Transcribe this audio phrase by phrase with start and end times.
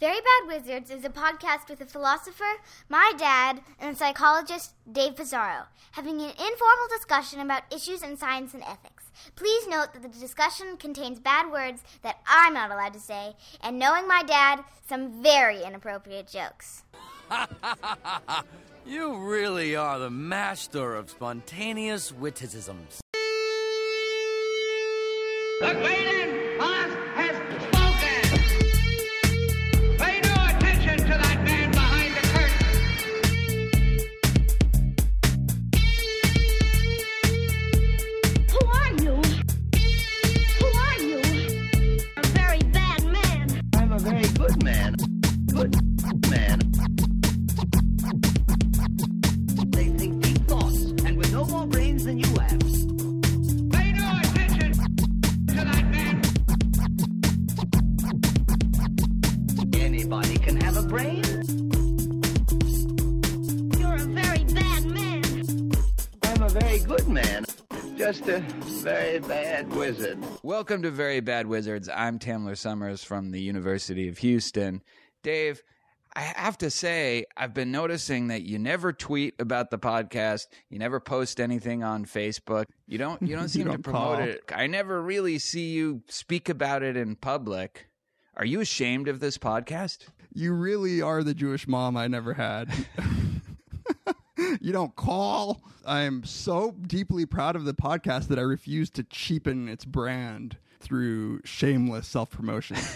[0.00, 5.14] Very Bad Wizards is a podcast with a philosopher, my dad, and a psychologist, Dave
[5.14, 9.10] Pizarro, having an informal discussion about issues in science and ethics.
[9.36, 13.78] Please note that the discussion contains bad words that I'm not allowed to say, and
[13.78, 16.82] knowing my dad, some very inappropriate jokes.
[18.86, 23.02] you really are the master of spontaneous witticisms.
[25.60, 26.09] The
[70.60, 71.88] Welcome to Very Bad Wizards.
[71.88, 74.82] I'm Tamler Sommers from the University of Houston.
[75.22, 75.62] Dave,
[76.14, 80.48] I have to say, I've been noticing that you never tweet about the podcast.
[80.68, 82.66] You never post anything on Facebook.
[82.86, 83.22] You don't.
[83.22, 84.28] You don't seem to don't promote call.
[84.28, 84.42] it.
[84.54, 87.86] I never really see you speak about it in public.
[88.36, 90.08] Are you ashamed of this podcast?
[90.34, 92.70] You really are the Jewish mom I never had.
[94.60, 95.60] you don't call.
[95.86, 100.56] I am so deeply proud of the podcast that I refuse to cheapen its brand
[100.80, 102.76] through shameless self promotion.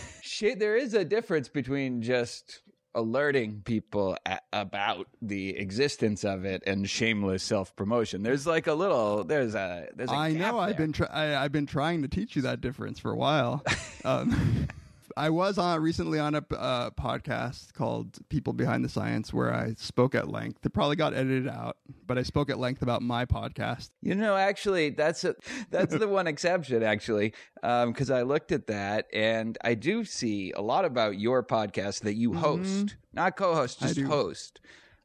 [0.57, 2.63] There is a difference between just
[2.97, 8.23] alerting people a- about the existence of it and shameless self promotion.
[8.25, 9.23] There's like a little.
[9.23, 9.89] There's a.
[9.95, 10.59] There's a I know.
[10.59, 13.63] I've been try- I, I've been trying to teach you that difference for a while.
[14.07, 14.69] Um,
[15.17, 19.75] I was on recently on a uh, podcast called "People Behind the Science," where I
[19.77, 20.67] spoke at length.
[20.67, 21.77] It probably got edited out,
[22.07, 23.91] but I spoke at length about my podcast.
[24.03, 25.35] You know, actually, that's a,
[25.71, 27.33] that's the one exception, actually,
[27.63, 32.15] because I looked at that and I do see a lot about your podcast that
[32.15, 33.87] you host, not co-host, Mm-hmm.
[33.95, 34.61] Just host.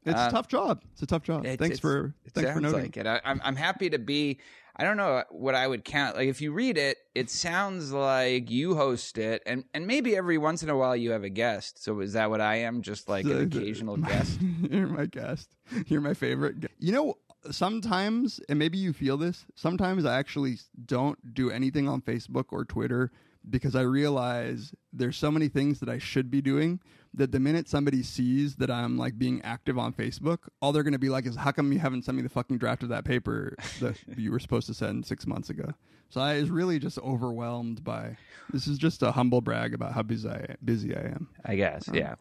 [0.06, 0.82] It's Uh, a tough job.
[0.92, 1.44] It's a tough job.
[1.44, 2.82] Thanks for thanks for noting.
[2.84, 3.06] like it.
[3.06, 4.38] I, I'm I'm happy to be.
[4.80, 6.16] I don't know what I would count.
[6.16, 10.38] Like if you read it, it sounds like you host it, and and maybe every
[10.38, 11.82] once in a while you have a guest.
[11.84, 12.80] So is that what I am?
[12.80, 14.40] Just like an occasional guest.
[14.70, 15.50] You're my guest.
[15.86, 16.60] You're my favorite.
[16.60, 17.14] gu- You know,
[17.50, 19.44] sometimes, and maybe you feel this.
[19.54, 23.10] Sometimes I actually don't do anything on Facebook or Twitter
[23.48, 26.80] because I realize there's so many things that I should be doing
[27.14, 30.92] that the minute somebody sees that I'm like being active on Facebook, all they're going
[30.92, 33.04] to be like is, "How come you haven't sent me the fucking draft of that
[33.04, 35.72] paper that you were supposed to send six months ago?"
[36.10, 38.16] So I was really just overwhelmed by.
[38.52, 41.28] This is just a humble brag about how busy I busy I am.
[41.44, 41.88] I guess.
[41.92, 42.16] Yeah.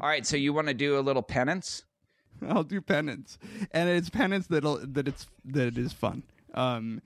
[0.00, 0.26] All right.
[0.26, 1.84] So you want to do a little penance?
[2.48, 3.38] I'll do penance,
[3.70, 6.22] and it's penance that'll that it's that it is fun.
[6.54, 7.02] Um,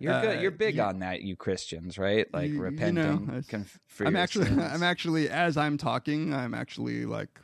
[0.00, 0.40] You're uh, good.
[0.42, 2.26] You're big you- on that, you Christians, right?
[2.32, 3.26] Like you- you repenting.
[3.26, 4.58] know, conf- I'm actually sins.
[4.60, 7.38] I'm actually as I'm talking, I'm actually like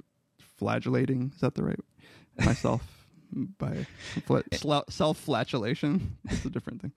[0.56, 1.32] flagellating.
[1.34, 1.78] Is that the right
[2.38, 2.82] myself
[3.58, 3.86] by
[4.88, 6.16] self flagellation?
[6.30, 6.92] It's a different thing.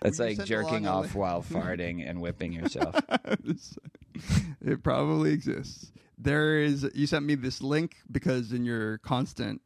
[0.00, 2.94] That's you like jerking off while farting and whipping yourself.
[4.62, 5.92] it probably exists.
[6.16, 6.88] There is.
[6.94, 9.60] You sent me this link because in your constant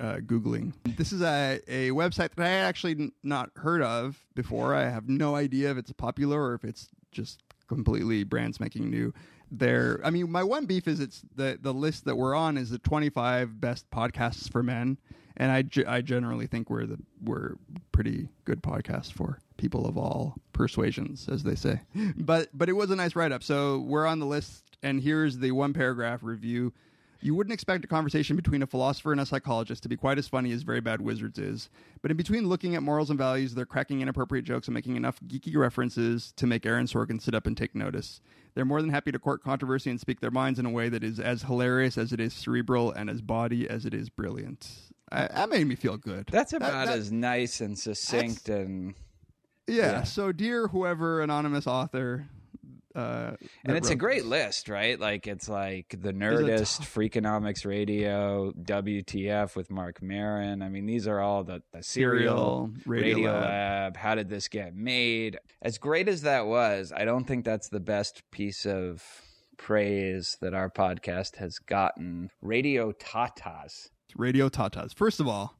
[0.00, 4.74] uh, googling, this is a a website that I had actually not heard of before.
[4.74, 9.12] I have no idea if it's popular or if it's just completely brand spanking new.
[9.50, 12.70] There, I mean, my one beef is it's the the list that we're on is
[12.70, 14.98] the 25 best podcasts for men,
[15.36, 17.54] and I, I generally think we're the we're
[17.92, 21.80] pretty good podcast for people of all persuasions, as they say.
[22.16, 23.44] But but it was a nice write up.
[23.44, 26.72] So we're on the list, and here's the one paragraph review.
[27.26, 30.28] You wouldn't expect a conversation between a philosopher and a psychologist to be quite as
[30.28, 31.68] funny as Very Bad Wizards is.
[32.00, 35.18] But in between looking at morals and values, they're cracking inappropriate jokes and making enough
[35.26, 38.20] geeky references to make Aaron Sorkin sit up and take notice.
[38.54, 41.02] They're more than happy to court controversy and speak their minds in a way that
[41.02, 44.70] is as hilarious as it is cerebral and as bawdy as it is brilliant.
[45.10, 46.28] I, that made me feel good.
[46.30, 48.94] That's That- about that- as nice and succinct and
[49.66, 50.02] yeah, yeah.
[50.04, 52.28] So, dear whoever anonymous author,
[52.96, 54.30] uh, and it's a great this.
[54.30, 54.98] list, right?
[54.98, 60.62] Like it's like the Nerdist, tough- Freakonomics Radio, WTF with Marc Maron.
[60.62, 63.42] I mean, these are all the, the serial, Serial, Radio Lab.
[63.42, 63.96] Lab.
[63.96, 65.38] How did this get made?
[65.60, 69.02] As great as that was, I don't think that's the best piece of
[69.58, 72.30] praise that our podcast has gotten.
[72.40, 73.90] Radio Tatas.
[74.16, 74.94] Radio Tatas.
[74.94, 75.58] First of all,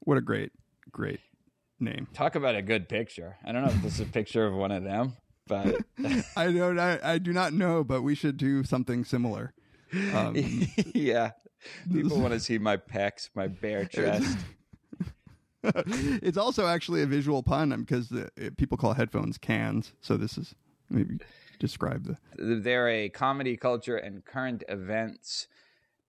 [0.00, 0.50] what a great,
[0.90, 1.20] great
[1.78, 2.08] name.
[2.14, 3.36] Talk about a good picture.
[3.44, 5.16] I don't know if this is a picture of one of them,
[5.52, 5.76] but
[6.36, 6.78] I don't.
[6.78, 9.52] I, I do not know, but we should do something similar.
[10.14, 10.34] Um,
[10.94, 11.32] yeah.
[11.92, 14.36] People want to see my pecs, my bare chest.
[15.62, 19.92] it's also actually a visual pun because the, it- people call headphones cans.
[20.00, 20.54] So this is
[20.90, 21.18] maybe
[21.58, 22.16] describe the.
[22.36, 25.46] They're a comedy culture and current events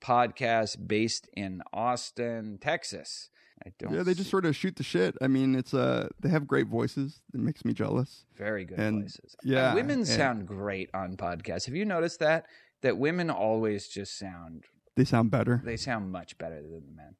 [0.01, 3.29] podcast based in Austin, Texas.
[3.65, 5.15] I don't Yeah, they just see- sort of shoot the shit.
[5.21, 7.21] I mean, it's uh they have great voices.
[7.33, 8.25] It makes me jealous.
[8.35, 9.35] very good and- voices.
[9.43, 11.65] yeah, And women and- sound great on podcasts.
[11.65, 12.45] Have you noticed that?
[12.81, 14.65] That women always just sound
[14.95, 15.61] They sound better.
[15.63, 17.15] they sound much better than the men.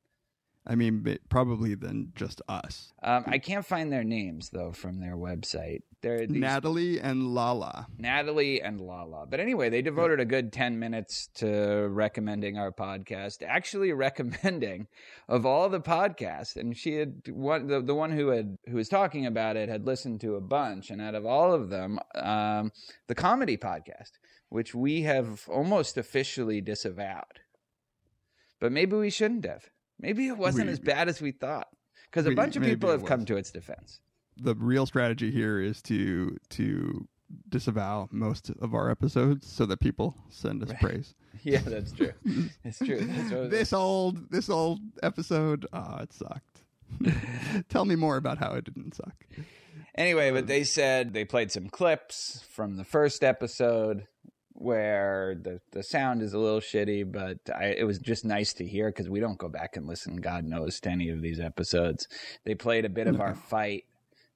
[0.65, 2.94] I mean, probably than just us.
[3.04, 5.81] Um, I can't find their names though from their website.
[6.01, 7.88] They're these Natalie and Lala.
[7.98, 9.25] Natalie and Lala.
[9.25, 14.88] But anyway, they devoted a good 10 minutes to recommending our podcast, actually recommending
[15.27, 16.56] of all the podcasts.
[16.56, 19.86] And she had one, the, the one who had, who was talking about it had
[19.86, 20.89] listened to a bunch.
[20.89, 22.71] And out of all of them, um,
[23.07, 24.12] the comedy podcast,
[24.50, 27.39] which we have almost officially disavowed.
[28.59, 29.69] But maybe we shouldn't have.
[30.03, 31.67] Maybe it wasn't We- as bad as we thought.
[32.11, 34.00] Because a We- bunch of people have come to its defense.
[34.38, 37.07] The real strategy here is to to
[37.50, 41.15] disavow most of our episodes so that people send us praise.
[41.41, 42.13] Yeah, that's true.
[42.63, 43.00] It's true.
[43.01, 46.63] That's This old this old episode, ah, it sucked.
[47.69, 49.25] Tell me more about how it didn't suck.
[49.95, 54.07] Anyway, but they said they played some clips from the first episode
[54.53, 58.67] where the the sound is a little shitty, but I, it was just nice to
[58.67, 62.07] hear because we don't go back and listen, God knows, to any of these episodes.
[62.45, 63.85] They played a bit of our fight,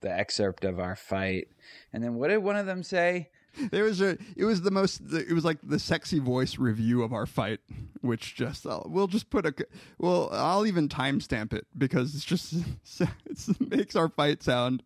[0.02, 1.48] the excerpt of our fight,
[1.94, 3.30] and then what did one of them say?
[3.72, 4.18] There was a.
[4.36, 5.02] It was the most.
[5.12, 7.60] It was like the sexy voice review of our fight,
[8.02, 9.54] which just I'll, we'll just put a.
[9.98, 12.54] Well, I'll even timestamp it because it's just
[13.00, 14.84] it makes our fight sound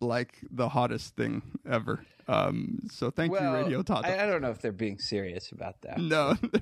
[0.00, 2.04] like the hottest thing ever.
[2.30, 2.78] Um.
[2.90, 4.08] So thank well, you, Radio Tata.
[4.08, 5.98] I, I don't know if they're being serious about that.
[5.98, 6.36] no.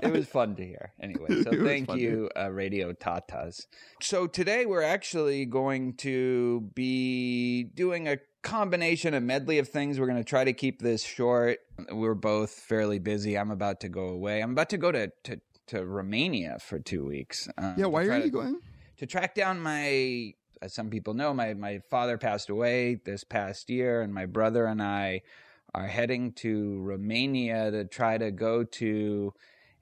[0.00, 0.92] it was fun to hear.
[1.00, 3.66] Anyway, so thank you, uh, Radio Tatas.
[4.00, 10.00] So today we're actually going to be doing a combination, a medley of things.
[10.00, 11.58] We're going to try to keep this short.
[11.90, 13.38] We're both fairly busy.
[13.38, 14.42] I'm about to go away.
[14.42, 17.48] I'm about to go to to, to Romania for two weeks.
[17.58, 17.84] um, yeah.
[17.84, 18.60] to Why are to- you going?
[18.98, 23.68] to track down my as some people know my my father passed away this past
[23.68, 25.22] year and my brother and I
[25.74, 29.34] are heading to Romania to try to go to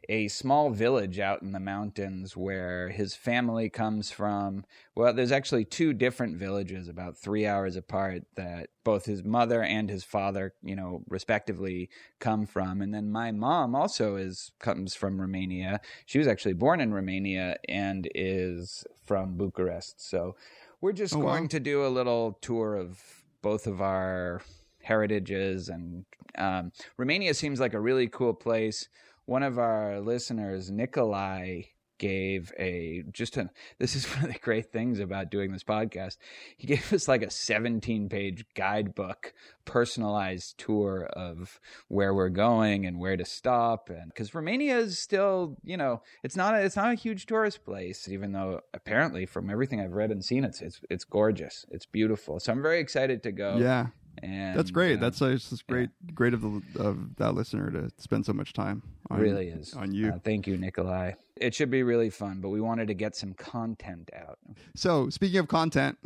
[0.09, 4.65] a small village out in the mountains where his family comes from.
[4.97, 9.89] Well, there's actually two different villages about 3 hours apart that both his mother and
[9.89, 12.81] his father, you know, respectively come from.
[12.81, 15.81] And then my mom also is comes from Romania.
[16.07, 20.01] She was actually born in Romania and is from Bucharest.
[20.09, 20.35] So
[20.81, 21.33] we're just Oh, wow.
[21.33, 23.03] going to do a little tour of
[23.43, 24.43] both of our
[24.83, 26.05] heritages and
[26.39, 28.89] um, Romania seems like a really cool place.
[29.27, 31.63] One of our listeners, Nikolai,
[32.01, 36.17] gave a just a this is one of the great things about doing this podcast.
[36.57, 39.33] He gave us like a 17 page guidebook,
[39.65, 45.57] personalized tour of where we're going and where to stop and because Romania is still,
[45.63, 49.51] you know, it's not a, it's not a huge tourist place even though apparently from
[49.51, 51.67] everything I've read and seen it's it's it's gorgeous.
[51.71, 52.41] It's beautiful.
[52.41, 53.59] So I'm very excited to go.
[53.59, 53.89] Yeah.
[54.23, 54.99] And That's great.
[54.99, 55.89] uh, That's uh, it's just great.
[56.15, 58.83] Great of the of that listener to spend so much time.
[59.11, 60.11] On, really is on you.
[60.11, 61.13] Uh, thank you, Nikolai.
[61.37, 64.39] It should be really fun, but we wanted to get some content out.
[64.77, 65.97] So speaking of content,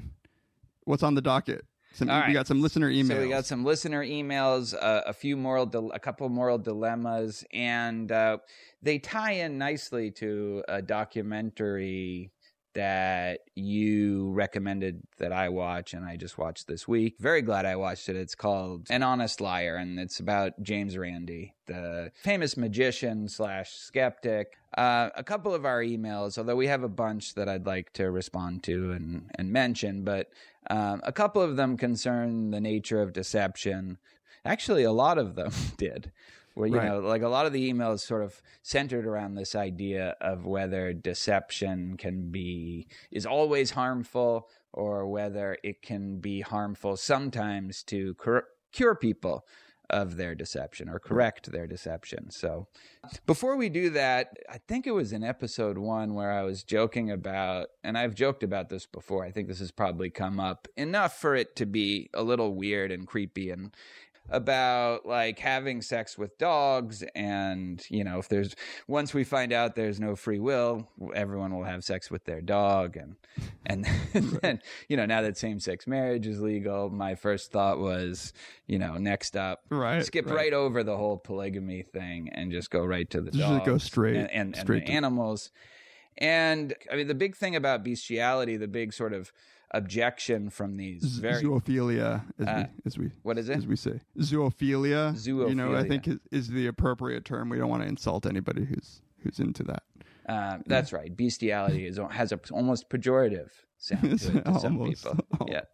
[0.84, 1.64] what's on the docket?
[1.94, 2.32] Some, All We right.
[2.32, 3.08] got some listener emails.
[3.08, 8.11] So we got some listener emails, uh, a few moral, a couple moral dilemmas, and
[8.11, 8.38] uh,
[8.82, 12.32] they tie in nicely to a documentary
[12.75, 17.16] that you recommended that I watch, and I just watched this week.
[17.19, 18.16] Very glad I watched it.
[18.16, 24.59] It's called An Honest Liar, and it's about James Randi, the famous magician slash skeptic.
[24.76, 28.11] Uh, a couple of our emails, although we have a bunch that I'd like to
[28.11, 30.31] respond to and, and mention, but
[30.69, 33.99] um, a couple of them concern the nature of deception.
[34.45, 36.11] Actually, a lot of them did.
[36.54, 36.88] Where you Right.
[36.88, 40.92] know, like a lot of the emails sort of centered around this idea of whether
[40.92, 48.46] deception can be is always harmful or whether it can be harmful sometimes to cur-
[48.73, 49.44] cure people
[49.90, 52.30] of their deception or correct their deception.
[52.30, 52.68] So,
[53.26, 57.11] before we do that, I think it was in episode one where I was joking
[57.11, 59.25] about, and I've joked about this before.
[59.25, 62.90] I think this has probably come up enough for it to be a little weird
[62.92, 63.76] and creepy and
[64.31, 68.57] about like having sex with dogs and you know if there's
[68.88, 72.97] once we find out there's no free will everyone will have sex with their dog
[72.97, 73.16] and
[73.66, 73.85] and
[74.43, 78.33] then you know now that same-sex marriage is legal my first thought was
[78.66, 80.35] you know next up Right, skip right.
[80.37, 80.52] right.
[80.54, 84.16] over the whole polygamy thing and just go right to the Just dogs go straight-
[84.16, 85.50] and, and, and the to- animals
[86.16, 89.33] and i mean the big thing about bestiality the big sort of
[89.75, 93.76] objection from these very zoophilia, as, Uh, we, as we what is it as we
[93.76, 95.12] say, zoophilia.
[95.14, 95.49] Zoophilia.
[95.49, 97.49] You know, I think is, is the appropriate term.
[97.49, 99.83] We don't want to insult anybody who's who's into that.
[100.28, 101.14] Uh, that's right.
[101.14, 105.19] Bestiality is has a almost pejorative sound to, it to some people.
[105.49, 105.64] Yeah.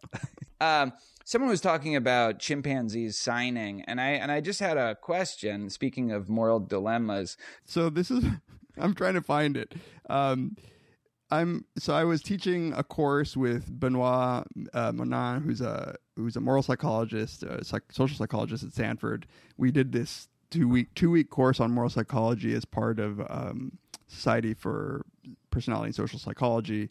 [0.59, 0.91] um,
[1.23, 5.69] someone was talking about chimpanzees signing, and I and I just had a question.
[5.69, 8.25] Speaking of moral dilemmas, So this is
[8.77, 9.73] I'm trying to find it.
[10.09, 10.57] Um,
[11.31, 16.41] I'm so I was teaching a course with Benoit uh, Monin, who's a who's a
[16.41, 19.25] moral psychologist, a psych, social psychologist at Stanford.
[19.57, 23.77] We did this two week two week course on moral psychology as part of um,
[24.07, 25.05] Society for
[25.51, 26.89] Personality and Social Psychology.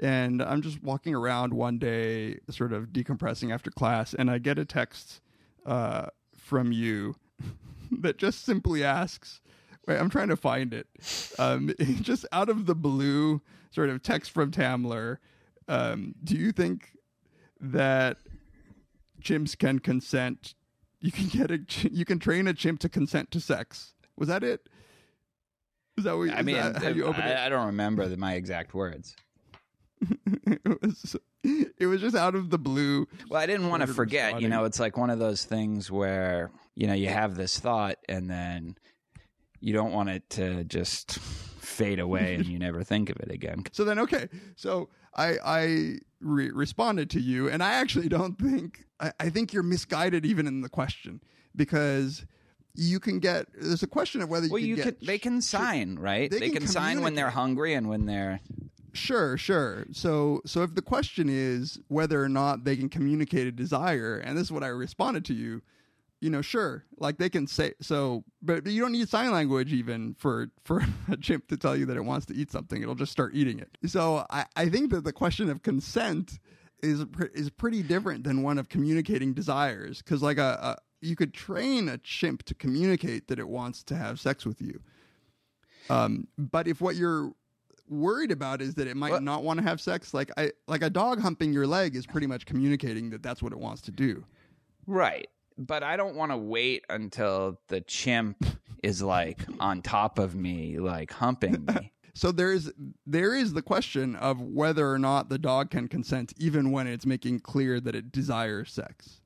[0.00, 4.58] And I'm just walking around one day, sort of decompressing after class, and I get
[4.58, 5.20] a text
[5.66, 7.16] uh, from you
[7.90, 9.40] that just simply asks,
[9.88, 10.86] Wait, I'm trying to find it.
[11.38, 13.40] Um, just out of the blue,
[13.70, 15.16] sort of text from Tamler.
[15.66, 16.92] Um, do you think
[17.58, 18.18] that
[19.22, 20.54] chimps can consent?
[21.00, 23.94] You can get a, you can train a chimp to consent to sex.
[24.16, 24.68] Was that it?
[25.96, 26.30] Is that what?
[26.30, 27.38] I mean, that how you open I, it?
[27.38, 29.16] I don't remember the, my exact words.
[30.46, 33.08] it was it was just out of the blue.
[33.28, 34.40] Well, I didn't want to forget.
[34.40, 37.96] You know, it's like one of those things where you know you have this thought,
[38.08, 38.76] and then
[39.60, 43.64] you don't want it to just fade away, and you never think of it again.
[43.72, 48.84] So then, okay, so I I re- responded to you, and I actually don't think
[49.00, 51.20] I, I think you're misguided even in the question
[51.54, 52.24] because
[52.74, 55.00] you can get there's a question of whether you Well, can you get could.
[55.06, 56.30] They can sign, right?
[56.30, 58.40] they They, can can, sign when they're hungry and when they're.
[58.94, 59.86] Sure, sure.
[59.92, 64.36] So, so if the question is whether or not they can communicate a desire, and
[64.36, 65.62] this is what I responded to you,
[66.20, 70.14] you know, sure, like they can say so, but you don't need sign language even
[70.14, 72.82] for for a chimp to tell you that it wants to eat something.
[72.82, 73.76] It'll just start eating it.
[73.86, 76.38] So, I I think that the question of consent
[76.82, 81.32] is is pretty different than one of communicating desires, because like a, a you could
[81.32, 84.80] train a chimp to communicate that it wants to have sex with you.
[85.90, 87.32] Um, but if what you're
[87.88, 89.22] worried about is that it might What?
[89.22, 92.26] not want to have sex, like I like a dog humping your leg is pretty
[92.26, 94.24] much communicating that that's what it wants to do.
[94.86, 95.28] Right.
[95.58, 98.44] But I don't want to wait until the chimp
[98.82, 101.92] is like on top of me, like humping me.
[102.14, 102.68] So there's
[103.06, 107.06] there is the question of whether or not the dog can consent even when it's
[107.06, 109.20] making clear that it desires sex.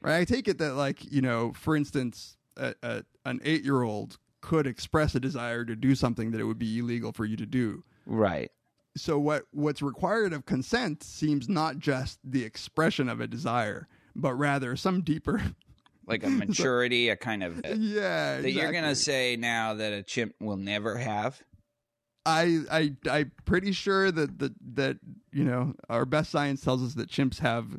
[0.00, 0.20] Right?
[0.20, 5.14] I take it that like, you know, for instance, a, a, an 8-year-old could express
[5.14, 7.84] a desire to do something that it would be illegal for you to do.
[8.06, 8.50] right.
[8.96, 14.34] so what what's required of consent seems not just the expression of a desire, but
[14.34, 15.42] rather some deeper.
[16.06, 17.58] Like a maturity, a kind of.
[17.58, 21.40] Uh, yeah, That you're going to say now that a chimp will never have?
[22.24, 24.98] I I I'm pretty sure that that that
[25.32, 27.78] you know our best science tells us that chimps have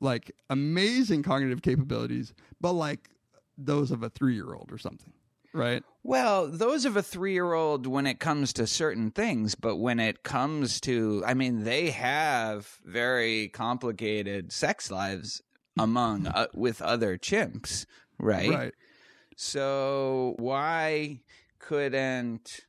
[0.00, 3.10] like amazing cognitive capabilities, but like
[3.58, 5.12] those of a three year old or something,
[5.52, 5.84] right?
[6.02, 10.00] Well, those of a three year old when it comes to certain things, but when
[10.00, 15.42] it comes to, I mean, they have very complicated sex lives
[15.78, 17.86] among, uh, with other chimps,
[18.18, 18.50] right?
[18.50, 18.74] Right.
[19.36, 21.20] So why
[21.58, 22.60] couldn't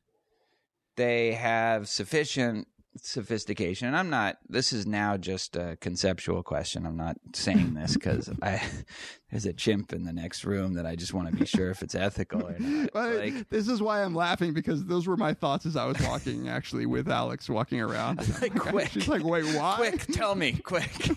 [0.96, 3.88] they have sufficient sophistication?
[3.88, 4.38] And I'm not.
[4.48, 6.86] This is now just a conceptual question.
[6.86, 8.62] I'm not saying this because I
[9.30, 11.82] there's a chimp in the next room that I just want to be sure if
[11.82, 12.90] it's ethical or not.
[12.94, 16.00] Well, Like, this is why I'm laughing because those were my thoughts as I was
[16.02, 18.20] walking, actually, with Alex walking around.
[18.40, 18.90] Like, quick.
[18.90, 19.76] She's like, "Wait, why?
[19.76, 21.10] quick, tell me, quick.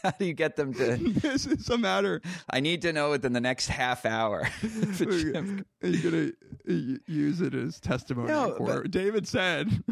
[0.02, 0.96] How do you get them to?
[0.96, 2.20] this is a matter.
[2.48, 4.48] I need to know within the next half hour.
[5.00, 6.30] Are you gonna
[6.68, 8.28] uh, use it as testimony?
[8.28, 9.82] No, for but- David said.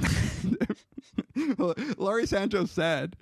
[1.97, 3.17] Laurie Santos said.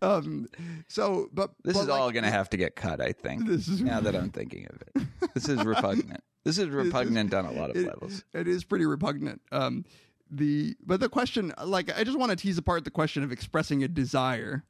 [0.00, 0.46] Um,
[0.88, 3.46] so, but This but is like, all going to have to get cut, I think.
[3.46, 5.08] This is- now that I'm thinking of it.
[5.34, 6.22] This is repugnant.
[6.44, 8.24] This is repugnant on a lot of it- levels.
[8.32, 9.40] It is pretty repugnant.
[9.52, 9.84] Um,
[10.30, 13.82] the but the question, like, I just want to tease apart the question of expressing
[13.82, 14.64] a desire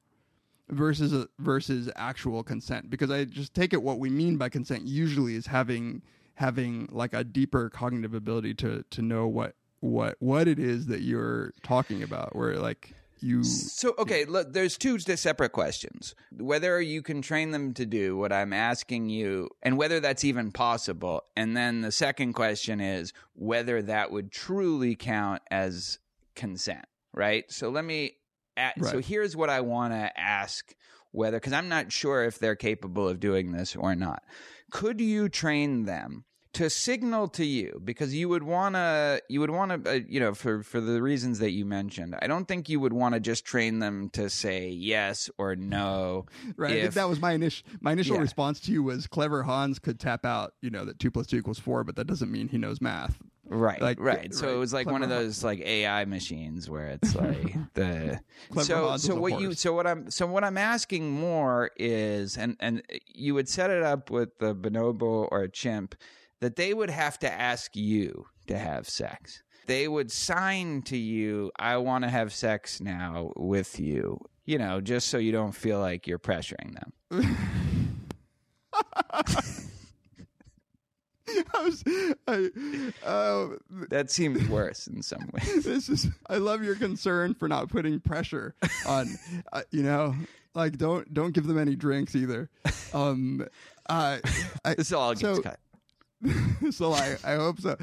[0.71, 5.35] versus versus actual consent because I just take it what we mean by consent usually
[5.35, 6.03] is having
[6.35, 11.03] having like a deeper cognitive ability to to know what what what it is that
[11.03, 12.37] you're talking about.
[12.37, 16.15] Where like you So okay, look, there's two separate questions.
[16.33, 20.53] Whether you can train them to do what I'm asking you and whether that's even
[20.53, 21.25] possible.
[21.37, 25.99] And then the second question is whether that would truly count as
[26.35, 27.51] consent, right?
[27.51, 28.15] So let me
[28.61, 30.75] a so here's what I want to ask
[31.13, 34.23] whether cuz I'm not sure if they're capable of doing this or not.
[34.71, 39.51] Could you train them to signal to you because you would want to you would
[39.51, 42.69] want to uh, you know for for the reasons that you mentioned i don't think
[42.69, 46.27] you would want to just train them to say yes or no
[46.57, 46.71] Right.
[46.71, 48.23] I think if- that was my initial my initial Yeah.
[48.23, 51.37] response to you was clever Hans could tap out, you know, that two plus two
[51.37, 53.17] equals four, but that doesn't mean he knows math.
[53.51, 54.33] Right like, right.
[54.33, 58.21] so right, it was like one of those like ai machines where it's like the
[58.51, 62.57] Clever so so what you so what i'm so what i'm asking more is and
[62.61, 65.97] and you would set it up with the bonobo or a chimp
[66.41, 69.43] that they would have to ask you to have sex.
[69.67, 74.81] They would sign to you i want to have sex now with you you know
[74.81, 76.77] just so you don't feel like you're pressuring
[77.11, 77.37] them
[81.55, 81.85] I was,
[82.27, 82.51] I,
[83.07, 83.49] uh,
[83.91, 86.09] that seems worse in some ways this is.
[86.29, 88.55] I love your concern for not putting pressure
[88.87, 89.19] on.
[89.53, 90.15] Uh, you know,
[90.55, 92.49] like don't don't give them any drinks either.
[92.93, 93.47] Um,
[93.89, 94.19] uh,
[94.65, 95.61] I, this all gets so- cut
[96.71, 97.77] so I, I hope so.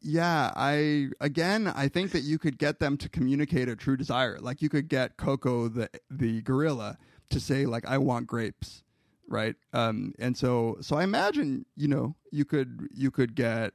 [0.00, 4.38] Yeah, I again I think that you could get them to communicate a true desire.
[4.40, 6.98] Like you could get Koko the the gorilla
[7.30, 8.84] to say like I want grapes,
[9.28, 9.54] right?
[9.72, 13.72] Um and so so I imagine, you know, you could you could get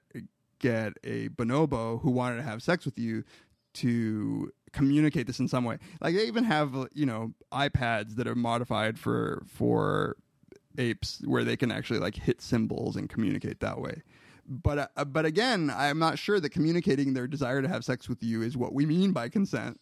[0.60, 3.24] get a bonobo who wanted to have sex with you
[3.74, 5.78] to communicate this in some way.
[6.02, 10.18] Like they even have, you know, iPads that are modified for for
[10.78, 14.02] apes where they can actually like hit symbols and communicate that way.
[14.48, 18.22] But uh, but again, I'm not sure that communicating their desire to have sex with
[18.22, 19.80] you is what we mean by consent.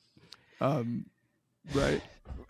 [0.59, 1.07] Um,
[1.73, 2.01] right?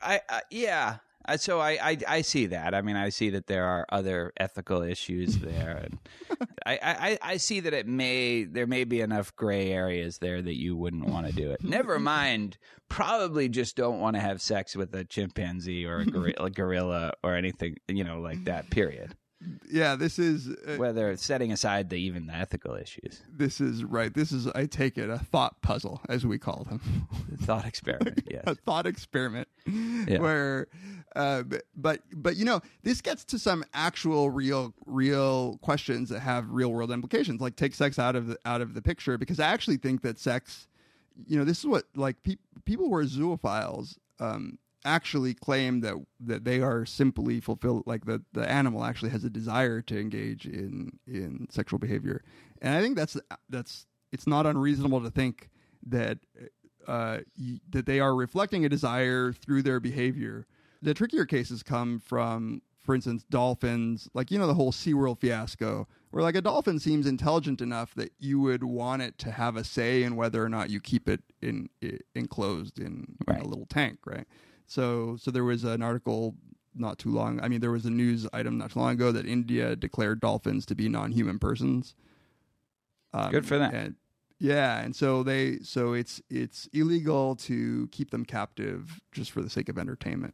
[0.01, 0.97] I, I yeah.
[1.25, 2.73] I, so I, I I see that.
[2.73, 5.99] I mean, I see that there are other ethical issues there, and
[6.65, 6.79] I,
[7.21, 10.75] I I see that it may there may be enough gray areas there that you
[10.75, 11.63] wouldn't want to do it.
[11.63, 12.57] Never mind.
[12.89, 17.35] Probably just don't want to have sex with a chimpanzee or a gorilla, gorilla or
[17.35, 18.69] anything you know like that.
[18.69, 19.15] Period.
[19.71, 19.95] Yeah.
[19.95, 24.13] This is uh, Whether setting aside the even the ethical issues, this is right.
[24.13, 27.07] This is I take it a thought puzzle as we call them.
[27.29, 28.21] the thought experiment.
[28.29, 28.43] Yes.
[28.45, 29.47] a thought experiment
[30.07, 30.67] where
[31.15, 31.43] uh,
[31.75, 36.71] but, but you know this gets to some actual real real questions that have real
[36.71, 39.77] world implications like take sex out of the out of the picture because i actually
[39.77, 40.67] think that sex
[41.27, 45.95] you know this is what like pe- people who are zoophiles um actually claim that
[46.19, 50.45] that they are simply fulfilled like the the animal actually has a desire to engage
[50.45, 52.23] in in sexual behavior
[52.61, 53.17] and i think that's
[53.49, 55.49] that's it's not unreasonable to think
[55.85, 56.17] that
[56.87, 60.45] uh, y- that they are reflecting a desire through their behavior.
[60.81, 65.87] The trickier cases come from, for instance, dolphins, like, you know, the whole SeaWorld fiasco,
[66.09, 69.63] where like a dolphin seems intelligent enough that you would want it to have a
[69.63, 73.67] say in whether or not you keep it in, i enclosed in, in a little
[73.67, 74.25] tank, right?
[74.65, 76.35] So, so there was an article
[76.73, 77.39] not too long.
[77.41, 80.65] I mean, there was a news item not too long ago that India declared dolphins
[80.67, 81.95] to be non-human persons.
[83.13, 83.73] Um, Good for that.
[83.73, 83.95] And,
[84.39, 89.51] yeah, and so they so it's it's illegal to keep them captive just for the
[89.51, 90.33] sake of entertainment.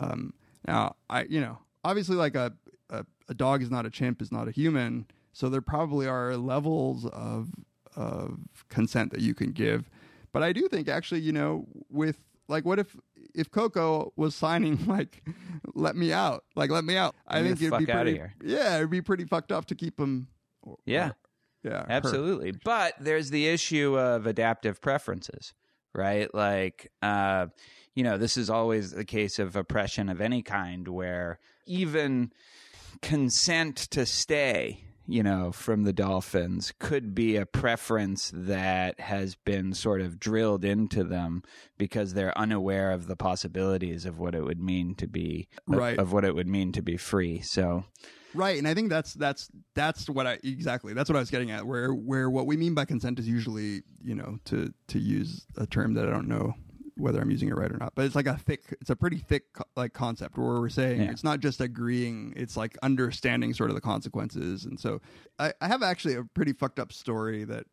[0.00, 0.32] Um,
[0.66, 2.52] now, I you know obviously like a,
[2.90, 6.36] a a dog is not a chimp is not a human, so there probably are
[6.36, 7.48] levels of
[7.96, 9.88] of consent that you can give.
[10.32, 12.96] But I do think actually you know with like what if
[13.34, 15.22] if Koko was signing like
[15.74, 19.02] let me out like let me out I think it'd be pretty yeah it'd be
[19.02, 20.28] pretty fucked up to keep him
[20.86, 21.12] Yeah.
[21.62, 21.86] yeah her.
[21.88, 22.52] Absolutely.
[22.52, 25.54] But there's the issue of adaptive preferences,
[25.94, 26.32] right?
[26.34, 27.46] Like, uh,
[27.98, 32.30] you know, this is always the case of oppression of any kind where even
[33.02, 39.74] consent to stay, you know, from the dolphins could be a preference that has been
[39.74, 41.42] sort of drilled into them
[41.76, 45.98] because they're unaware of the possibilities of what it would mean to be Right.
[45.98, 47.40] of what it would mean to be free.
[47.40, 47.82] So,
[48.32, 51.50] Right, and I think that's that's that's what I exactly that's what I was getting
[51.50, 51.66] at.
[51.66, 55.66] Where where what we mean by consent is usually you know to to use a
[55.66, 56.54] term that I don't know
[56.98, 59.18] whether I'm using it right or not, but it's like a thick, it's a pretty
[59.18, 59.44] thick
[59.76, 61.10] like concept where we're saying Yeah.
[61.10, 64.64] it's not just agreeing, it's like understanding sort of the consequences.
[64.64, 65.00] And so
[65.38, 67.64] I, I have actually a pretty fucked up story that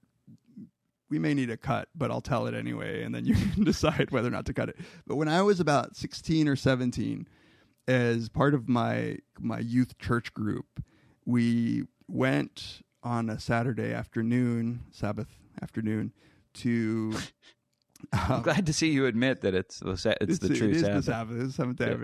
[1.10, 4.12] we may need a cut, but I'll tell it anyway, and then you can decide
[4.12, 4.78] whether or not to cut it.
[5.06, 7.28] But when I was about 16 or 17,
[7.88, 10.84] as part of my my youth church group,
[11.26, 15.28] we went on a Saturday afternoon, Sabbath
[15.62, 16.12] afternoon,
[16.56, 17.14] to
[18.14, 20.82] I'm glad to see you admit that it's the sa- it's, the true it is
[20.82, 20.96] Sabbath.
[21.06, 21.36] the Sabbath.
[21.38, 21.98] It's the Seventh Day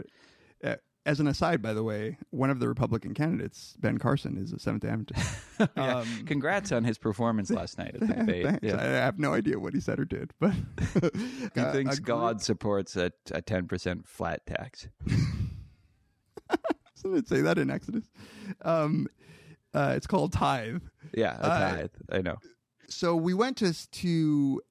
[0.64, 0.72] Yeah.
[0.72, 0.76] Uh,
[1.06, 4.60] as an aside, by the way, one of the Republican candidates, Ben Carson, is a
[4.60, 5.36] Seventh Day Adventist.
[5.78, 5.98] Yeah.
[5.98, 8.60] Um, Congrats on his performance last night at the debate.
[8.64, 8.78] Yeah.
[8.80, 10.54] I have no idea what he said or did, but
[11.54, 14.88] He uh, thinks a group- God supports a a ten percent flat tax.
[16.96, 18.04] So they'd say that in Exodus.
[18.64, 19.08] Um,
[19.74, 20.82] uh, it's called tithe.
[21.16, 21.90] Yeah, a Uh, tithe.
[22.12, 22.38] I know.
[22.90, 24.62] so we went to to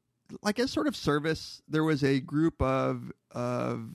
[0.43, 1.63] like a sort of service.
[1.69, 3.89] There was a group of of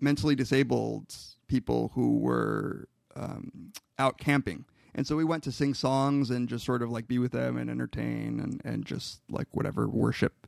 [0.00, 1.14] mentally disabled
[1.48, 6.64] people who were um, out camping, and so we went to sing songs and just
[6.64, 10.46] sort of like be with them and entertain and and just like whatever worship,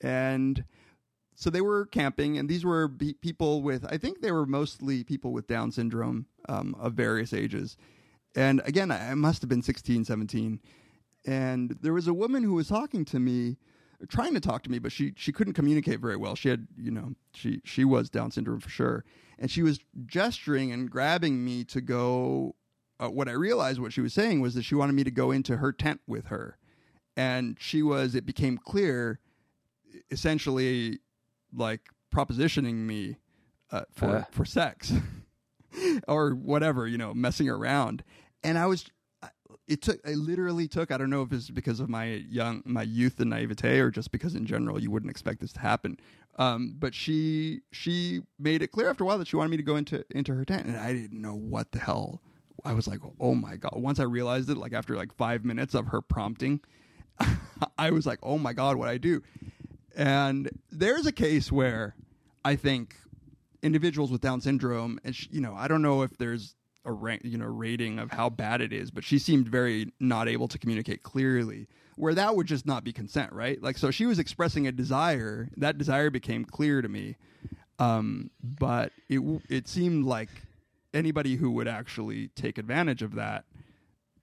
[0.00, 0.64] and.
[1.36, 5.32] So they were camping, and these were people with, I think they were mostly people
[5.32, 7.78] with Down syndrome um, of various ages.
[8.36, 10.60] And again, I must have been 16, 17
[11.26, 13.56] and there was a woman who was talking to me
[14.08, 16.34] trying to talk to me but she she couldn't communicate very well.
[16.34, 19.04] She had you know she she was down syndrome for sure.
[19.38, 22.54] And she was gesturing and grabbing me to go
[23.02, 25.30] uh, what i realized what she was saying was that she wanted me to go
[25.30, 26.58] into her tent with her.
[27.16, 29.18] And she was it became clear
[30.10, 30.98] essentially
[31.54, 31.80] like
[32.14, 33.16] propositioning me
[33.70, 34.24] uh, for Uh.
[34.30, 34.92] for sex
[36.08, 38.02] or whatever you know messing around.
[38.42, 38.86] And i was
[39.68, 42.82] it took it literally took i don't know if it's because of my young my
[42.82, 45.98] youth and naivete or just because in general you wouldn't expect this to happen.
[46.38, 49.62] Um, but she she made it clear after a while that she wanted me to
[49.62, 52.22] go into into her tent and i didn't know what the hell.
[52.64, 53.74] I was like oh my god.
[53.76, 56.60] Once i realized it like after like five minutes of her prompting
[57.78, 59.22] i was like oh my god what i do?
[59.96, 61.94] And there's a case where
[62.44, 62.96] i think
[63.62, 67.36] individuals with Down syndrome, and you know, I don't know if there's a rank, you
[67.36, 71.02] know, rating of how bad it is, but she seemed very not able to communicate
[71.02, 71.68] clearly.
[71.96, 73.62] Where that would just not be consent, right?
[73.62, 75.50] Like, so she was expressing a desire.
[75.56, 77.16] That desire became clear to me,
[77.78, 80.30] um, but it it seemed like
[80.94, 83.44] anybody who would actually take advantage of that.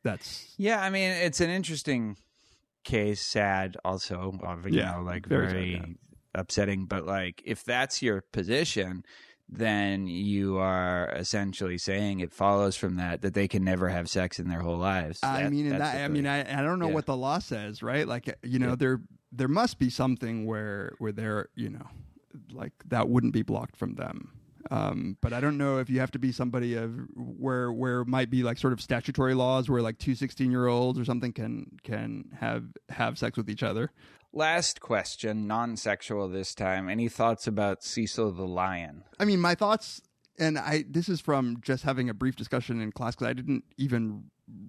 [0.04, 2.17] That's Yeah, I mean, it's an interesting
[2.84, 4.34] case, sad also,
[4.65, 5.96] you Yeah, know, like very very,
[6.34, 6.86] upsetting.
[6.86, 9.04] But like, if that's your position,
[9.50, 14.40] then you are essentially saying it follows from that that they can never have sex
[14.40, 15.20] in their whole lives.
[15.24, 16.28] I That- mean, and that, I mean.
[16.28, 16.94] I, I don't know Yeah.
[16.96, 18.08] what the law says, right?
[18.08, 18.76] Like, you know, Yeah.
[18.76, 21.88] there there must be something where where they're, you know,
[22.52, 24.32] like that wouldn't be blocked from them.
[24.70, 28.08] Um, but I don't know if you have to be somebody of where where it
[28.08, 31.32] might be like sort of statutory laws where like two 16 year olds or something
[31.32, 33.92] can can have have sex with each other.
[34.38, 36.89] Last question, non-sexual this time.
[36.89, 39.04] Any thoughts about Cecil the lion?
[39.19, 40.00] I mean, my thoughts,
[40.38, 43.63] and I this is from just having a brief discussion in class because I didn't
[43.78, 44.26] even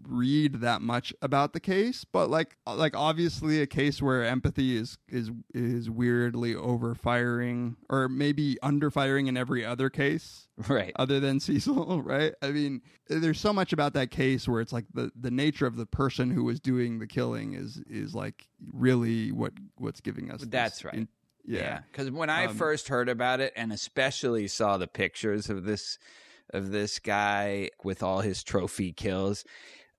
[0.09, 4.99] read that much about the case, but like like obviously a case where empathy is
[5.09, 10.93] is is weirdly over firing or maybe under firing in every other case Right.
[10.97, 12.35] other than Cecil, right?
[12.43, 15.77] I mean, there's so much about that case where it's like the the nature of
[15.77, 20.45] the person who was doing the killing is is like really what what's giving us.
[20.47, 20.95] That's right.
[20.95, 21.09] in-
[21.45, 21.81] yeah.
[21.91, 25.99] because when I Um, first heard about it, and especially saw the pictures of this
[26.51, 29.45] of this guy with all his trophy kills,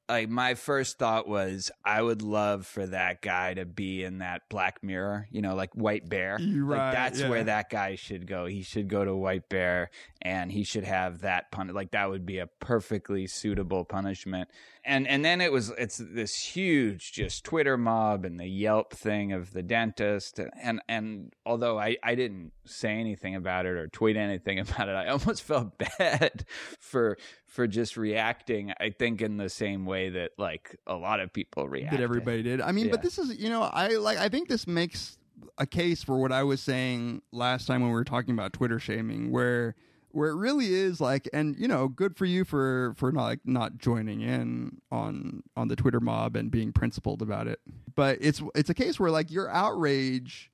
[0.09, 4.49] like my first thought was, I would love for that guy to be in that
[4.49, 6.37] Black Mirror, you know, like White Bear.
[6.39, 7.29] You're like right, that's yeah.
[7.29, 8.47] where that guy should go.
[8.47, 9.91] He should go to White Bear,
[10.21, 11.67] and he should have that pun.
[11.67, 14.49] Like that would be a perfectly suitable punishment.
[14.83, 19.33] And and then it was it's this huge just Twitter mob and the Yelp thing
[19.33, 20.39] of the dentist.
[20.61, 24.93] And and although I I didn't say anything about it or tweet anything about it,
[24.93, 26.45] I almost felt bad
[26.79, 27.17] for
[27.49, 28.71] for just reacting.
[28.79, 31.99] I think in the same way that like a lot of people reacted.
[31.99, 32.61] that everybody did.
[32.61, 35.17] I mean, but this is you know I like I think this makes
[35.57, 38.79] a case for what I was saying last time when we were talking about Twitter
[38.79, 39.75] shaming, where
[40.11, 43.39] where it really is like, and you know, good for you for for not like
[43.45, 47.59] not joining in on on the Twitter mob and being principled about it.
[47.95, 50.51] But it's it's a case where like your outrage,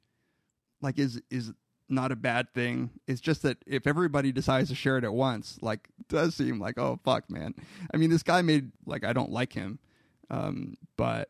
[0.81, 1.51] like is is
[1.87, 2.89] not a bad thing.
[3.07, 6.59] It's just that if everybody decides to share it at once, like it does seem
[6.59, 7.53] like oh fuck man.
[7.93, 9.79] I mean, this guy made like I don't like him,
[10.29, 11.29] um, but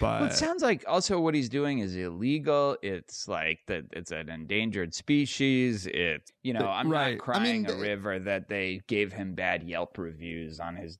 [0.00, 2.76] but Well, it sounds like also what he's doing is illegal.
[2.82, 3.84] It's like that.
[3.92, 5.86] It's an endangered species.
[5.86, 7.06] It's you know The- I'm right.
[7.08, 10.74] I not crying mean, a the- river that they gave him bad Yelp reviews on
[10.76, 10.96] his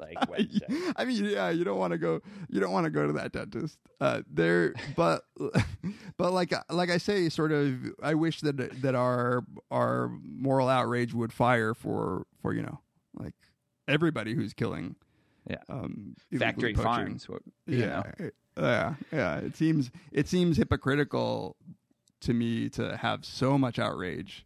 [0.00, 0.92] like website.
[0.96, 2.20] I mean, yeah, you don't want to go.
[2.48, 3.78] You don't want to go to that dentist.
[4.00, 5.24] Uh, there, but
[6.16, 7.76] but like like I say, sort of.
[8.02, 12.80] I wish that that our our moral outrage would fire for for you know
[13.18, 13.34] like
[13.88, 14.96] everybody who's killing
[15.48, 15.56] Yeah.
[15.68, 17.28] um, Factory farms.
[17.28, 18.30] what- You yeah, know.
[18.56, 19.36] yeah, yeah.
[19.38, 21.56] It seems it seems hypocritical
[22.20, 24.44] to me to have so much outrage.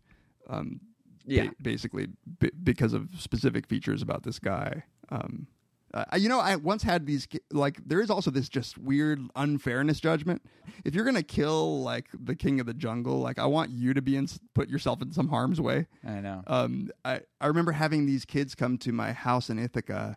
[0.48, 0.80] Um,
[1.26, 1.48] ba- Yeah.
[1.60, 4.84] basically b- because of specific features about this guy.
[5.10, 5.46] Um,
[5.94, 10.00] uh, you know, I once had these like there is also this just weird unfairness
[10.00, 10.42] judgment.
[10.84, 14.02] If you're gonna kill like the king of the jungle, like I want you to
[14.02, 15.86] be in put yourself in some harm's way.
[16.04, 16.42] I know.
[16.48, 20.16] Um, I, I remember having these kids come to my house in Ithaca.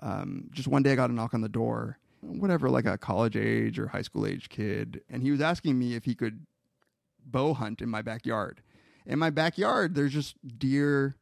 [0.00, 3.36] Um, just one day I got a knock on the door, whatever, like a college
[3.36, 5.00] age or high school age kid.
[5.10, 6.46] And he was asking me if he could
[7.24, 8.62] bow hunt in my backyard.
[9.04, 11.16] In my backyard, there's just deer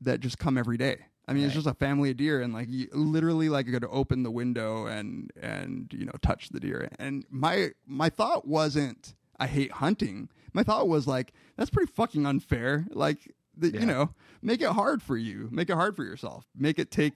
[0.00, 1.06] that just come every day.
[1.28, 3.80] I mean, it's just a family of deer, and like you literally like you got
[3.82, 6.88] to open the window and and you know touch the deer.
[6.98, 10.28] And my my thought wasn't I hate hunting.
[10.52, 12.86] My thought was like that's pretty fucking unfair.
[12.90, 13.80] Like the, Yeah.
[13.80, 15.48] you know, make it hard for you.
[15.50, 16.46] Make it hard for yourself.
[16.56, 17.14] Make it take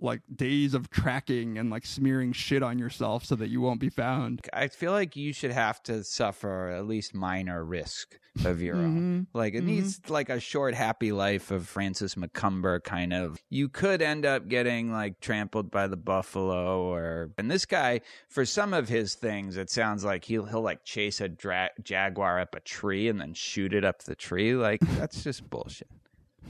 [0.00, 3.88] like days of tracking and like smearing shit on yourself so that you won't be
[3.88, 4.42] found.
[4.52, 8.84] I feel like you should have to suffer at least minor risk of your Mm-hmm.
[8.96, 9.26] own.
[9.32, 13.38] Like it needs like a short, happy life of Francis Macomber kind of.
[13.48, 18.44] You could end up getting like trampled by the buffalo, or and this guy for
[18.44, 22.54] some of his things, it sounds like he'll he'll like chase a dra- jaguar up
[22.54, 24.54] a tree and then shoot it up the tree.
[24.54, 25.88] Like that's just bullshit.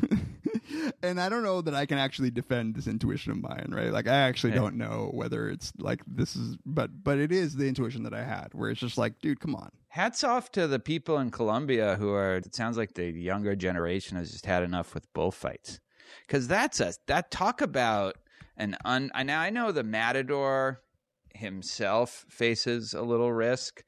[1.03, 3.93] and I don't know that I can actually defend this intuition of mine, right?
[3.93, 4.61] Like I actually Yeah.
[4.61, 8.25] don't know whether it's like this is but but it is the intuition that I
[8.25, 9.71] had where it's just like, dude, come on.
[9.89, 12.37] Hats off to the people in Colombia who are.
[12.37, 15.81] It sounds like the younger generation has just had enough with bullfights,
[16.27, 18.17] because that's a that talk about
[18.59, 19.11] an un.
[19.25, 20.83] Now I know the matador
[21.35, 23.85] himself faces a little risk,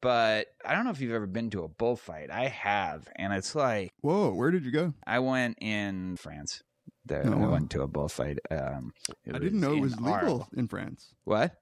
[0.00, 2.30] but I don't know if you've ever been to a bullfight.
[2.30, 4.94] I have, and it's like Whoa, where did you go?
[5.06, 6.62] I went in France.
[7.04, 7.50] There, Oh, I wow.
[7.52, 8.38] went to a bullfight.
[8.50, 8.92] Um,
[9.32, 10.44] I didn't know it was legal Arles.
[10.56, 11.14] in France.
[11.24, 11.52] What?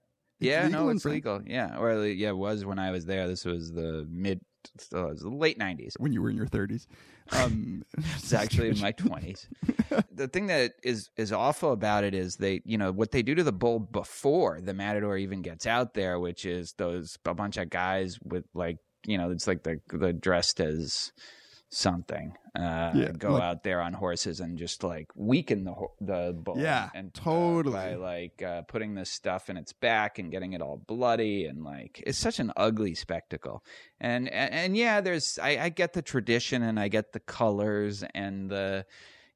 [0.41, 1.15] It's yeah, no, it's France?
[1.15, 1.43] legal.
[1.47, 3.27] Yeah, or yeah, it was when I was there.
[3.29, 4.41] This was the mid,
[4.95, 5.95] uh, it was the late nineties.
[5.99, 6.87] When you were in your thirties.
[7.33, 7.85] Um
[8.17, 9.49] It's actually in my twenties.
[10.13, 13.35] the thing that is is awful about it is they, you know, what they do
[13.35, 17.57] to the bull before the matador even gets out there, which is those a bunch
[17.57, 21.13] of guys with like, you know, it's like the the dressed as
[21.77, 26.33] something uh Yeah, go like- out there on horses and just like weaken the the
[26.35, 27.75] bull Yeah, and uh, totally.
[27.75, 31.63] by like uh, putting this stuff in its back and getting it all bloody and
[31.65, 33.63] like it's such an ugly spectacle
[34.01, 38.03] and and, and yeah there's I, I get the tradition and i get the colors
[38.15, 38.87] and the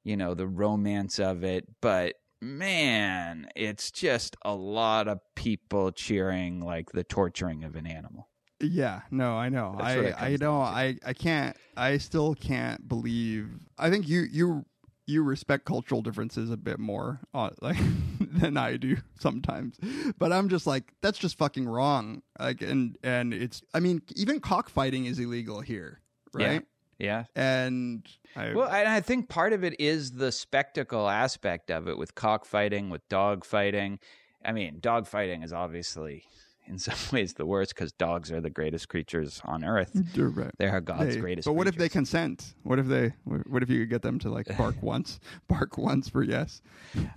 [0.02, 6.60] you know the romance of it but man it's just a lot of people cheering
[6.64, 8.28] like the torturing of an animal
[8.60, 9.74] Yeah, no, I know.
[9.78, 10.60] That's I I know.
[10.60, 11.56] I I can't.
[11.76, 13.48] I still can't believe.
[13.78, 14.66] I think you you
[15.06, 17.78] you respect cultural differences a bit more, uh, like
[18.20, 19.78] than I do sometimes.
[20.18, 22.22] But I'm just like that's just fucking wrong.
[22.38, 23.62] Like and and it's.
[23.74, 26.00] I mean, even cockfighting is illegal here,
[26.32, 26.62] right?
[26.98, 31.88] yeah And I, Well, and I think part of it is the spectacle aspect of
[31.88, 33.98] it with cockfighting, with dog fighting.
[34.44, 36.24] I mean, dog fighting is obviously
[36.70, 39.90] in some ways the worst because dogs are the greatest creatures on earth.
[40.14, 40.50] You're right.
[40.58, 41.46] They are God's They- greatest.
[41.46, 42.54] But what if they consent?
[42.62, 43.12] What if they?
[43.24, 46.62] What if you could get them to like bark once, bark once for yes?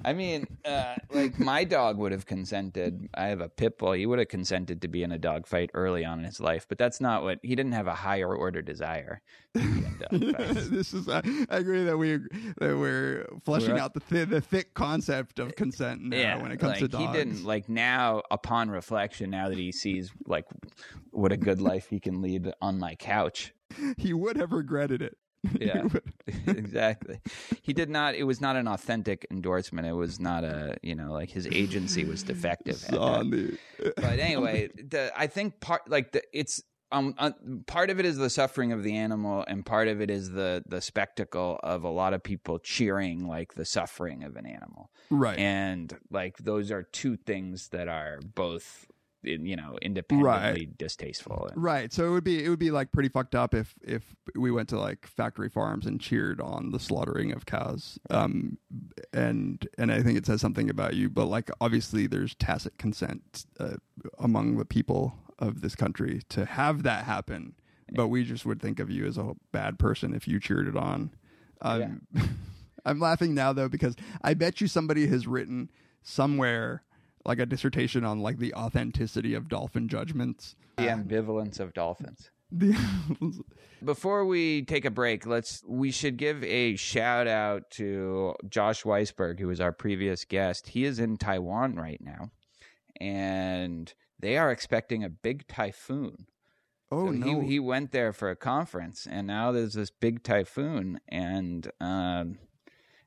[0.03, 3.07] I mean, uh, like my dog would have consented.
[3.13, 3.93] I have a pit bull.
[3.93, 6.65] He would have consented to be in a dog fight early on in his life,
[6.67, 9.21] but that's not what he didn't have a higher order desire.
[9.55, 10.69] To be in dog fights.
[10.69, 11.07] this is.
[11.07, 12.17] I, I agree that we
[12.57, 16.57] that we're fleshing We're- out the thi- the thick concept of consent now when it
[16.57, 17.05] comes like, to dogs.
[17.05, 20.45] He didn't like now upon reflection, now that he sees like
[21.11, 23.53] what a good life he can lead on my couch.
[23.97, 25.17] He would have regretted it.
[25.59, 25.83] Yeah.
[26.47, 27.19] exactly.
[27.61, 29.85] He did not it was not an authentic endorsement.
[29.87, 32.83] It was not a you know, like his agency was defective.
[32.87, 33.57] at on that.
[33.77, 36.61] the- But anyway, the I think part like the it's
[36.93, 37.31] um, uh,
[37.65, 40.63] part of it is the suffering of the animal, and part of it is the
[40.67, 44.91] the spectacle of a lot of people cheering like the suffering of an animal.
[45.09, 45.39] right.
[45.39, 48.85] and like those are two things that are both
[49.23, 51.91] you know independently distasteful Right.
[51.91, 54.69] So it would be it would be like pretty fucked up if if we went
[54.69, 57.99] to like factory farms and cheered on the slaughtering of cows.
[58.09, 58.57] Um
[59.13, 63.45] and and I think it says something about you, but like obviously there's tacit consent
[63.59, 63.75] uh,
[64.19, 67.55] among the people of this country to have that happen.
[67.91, 70.75] But we just would think of you as a bad person if you cheered it
[70.77, 71.11] on.
[71.61, 72.07] Um,
[72.85, 75.69] I'm laughing now though because I bet you somebody has written
[76.01, 76.83] somewhere
[77.25, 80.55] like a dissertation on like the authenticity of dolphin judgments.
[80.77, 82.29] the ambivalence of dolphins
[83.83, 89.39] Before we take a break, let's we should give a shout out to Josh Weisberg,
[89.39, 90.69] who was our previous guest.
[90.69, 92.29] He is in Taiwan right now,
[93.01, 96.27] and they are expecting a big typhoon.
[96.91, 100.23] oh So no, he, he went there for a conference, and now there's this big
[100.23, 102.37] typhoon, and um,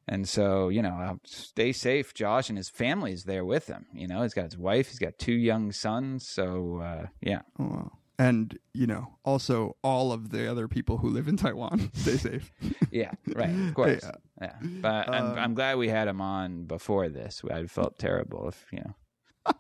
[0.09, 3.87] and so you know, stay safe, Josh, and his family is there with him.
[3.93, 7.65] You know, he's got his wife, he's got two young sons, so uh, yeah, Oh,
[7.65, 7.93] wow.
[8.19, 12.51] And you know, also all of the other people who live in Taiwan, stay safe.
[12.91, 14.53] yeah, right, of course, Yeah.
[14.63, 14.69] yeah.
[14.81, 17.43] But I'm, Um, I'm glad we had him on before this.
[17.51, 18.95] I felt terrible if you know.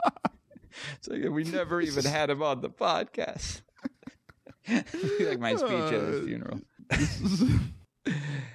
[0.96, 3.60] it's like we never even had him on the podcast.
[4.68, 6.60] like my speech at his Uh, funeral.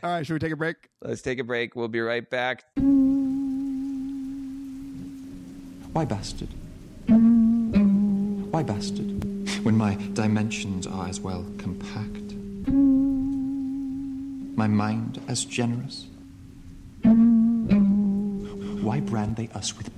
[0.03, 0.89] All right, should we take a break?
[1.01, 1.75] Let's take a break.
[1.75, 2.65] We'll be right back.
[5.93, 6.49] Why bastard?
[8.51, 9.23] Why bastard?
[9.63, 12.33] When my dimensions are as well compact,
[14.57, 16.07] my mind as generous.
[18.81, 19.89] Why brand they us with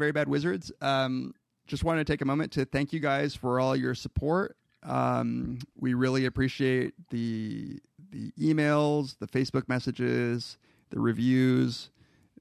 [0.00, 0.72] Very Bad Wizards.
[0.80, 1.34] Um,
[1.66, 4.56] just wanted to take a moment to thank you guys for all your support.
[4.82, 7.78] Um, we really appreciate the
[8.10, 10.58] the emails, the Facebook messages,
[10.88, 11.90] the reviews,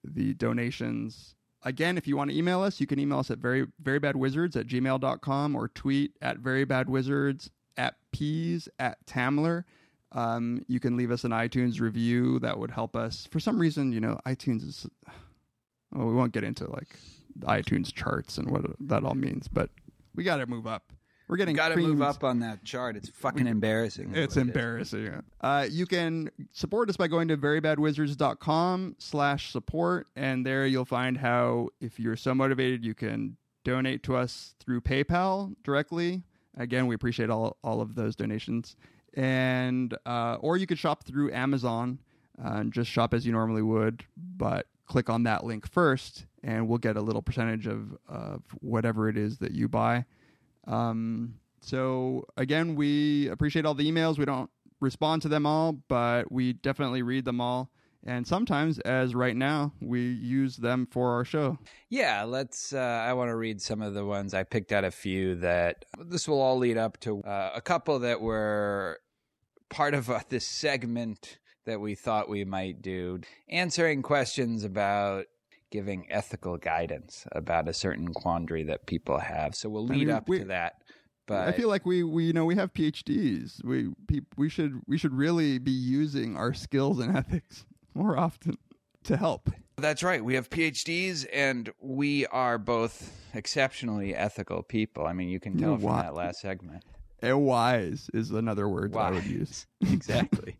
[0.04, 1.36] the donations.
[1.64, 4.66] Again, if you want to email us, you can email us at very verybadwizards at
[4.66, 9.66] gmail.com or tweet at verybadwizards at peez at Tamler.
[10.14, 12.40] Um, you can leave us an iTunes review.
[12.40, 13.28] That would help us.
[13.30, 14.88] For some reason, you know, iTunes is
[15.92, 16.98] well, we won't get into like
[17.42, 19.70] iTunes charts and what that all means, but
[20.16, 20.94] we got to move up.
[21.28, 22.96] We're getting Got to move up on that chart.
[22.96, 24.16] It's fucking embarrassing.
[24.16, 25.22] It's it embarrassing.
[25.40, 31.20] Uh, you can support us by going to verybadwizards.com slash support, and there you'll find
[31.20, 36.24] how, if you're so motivated, you can donate to us through PayPal directly.
[36.58, 38.76] Again, we appreciate all, all of those donations.
[39.14, 42.00] And uh, or you could shop through Amazon
[42.44, 46.68] uh, and just shop as you normally would, but click on that link first, and
[46.68, 50.04] we'll get a little percentage of, of whatever it is that you buy.
[50.68, 54.18] Um, so again, we appreciate all the emails.
[54.18, 54.50] We don't
[54.82, 57.70] respond to them all, but we definitely read them all.
[58.06, 61.60] And sometimes, as right now, we use them for our show.
[61.90, 62.72] Yeah, let's.
[62.72, 64.86] Uh, I want to read some of the ones I picked out.
[64.86, 69.02] A few that this will all lead up to uh, a couple that were
[69.70, 71.40] part of uh, this segment
[71.70, 75.26] that we thought we might do, answering questions about
[75.72, 79.54] giving ethical guidance about a certain quandary that people have.
[79.56, 80.82] So we'll I lead mean, up we- to that.
[81.28, 83.64] But I feel like we, we you know we have PhDs.
[83.64, 88.58] We pe- we should we should really be using our skills in ethics more often
[89.04, 89.52] to help.
[89.78, 90.26] That's right.
[90.26, 95.06] We have PhDs and we are both exceptionally ethical people.
[95.06, 96.84] I mean, you can tell You're from wi- that last segment.
[97.22, 99.68] And wise is another word that I would use.
[99.82, 100.58] exactly.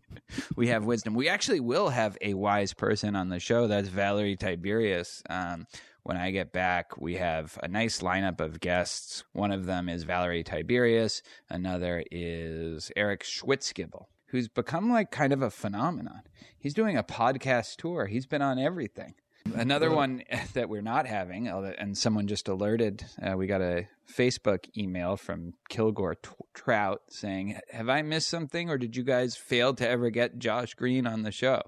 [0.56, 1.14] we have wisdom.
[1.14, 3.66] We actually will have a wise person on the show.
[3.66, 5.22] That's Valerie Tiberius.
[5.28, 5.66] Um,
[6.02, 9.24] when I get back, we have a nice lineup of guests.
[9.32, 11.22] One of them is Valerie Tiberius.
[11.48, 16.22] Another is Eric Schwitzgebel, who's become like kind of a phenomenon.
[16.58, 18.06] He's doing a podcast tour.
[18.06, 19.14] He's been on everything.
[19.54, 20.22] Another one
[20.54, 25.54] that we're not having, and someone just alerted, uh, we got a Facebook email from
[25.68, 30.10] Kilgore T- Trout saying, Have I missed something, or did you guys fail to ever
[30.10, 31.62] get Josh Greene on the show?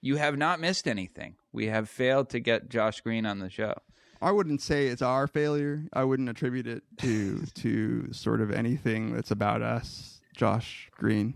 [0.00, 1.36] You have not missed anything.
[1.52, 3.74] We have failed to get Josh Greene on the show.
[4.22, 5.84] I wouldn't say it's our failure.
[5.92, 10.20] I wouldn't attribute it to to sort of anything that's about us.
[10.36, 11.34] Josh Greene.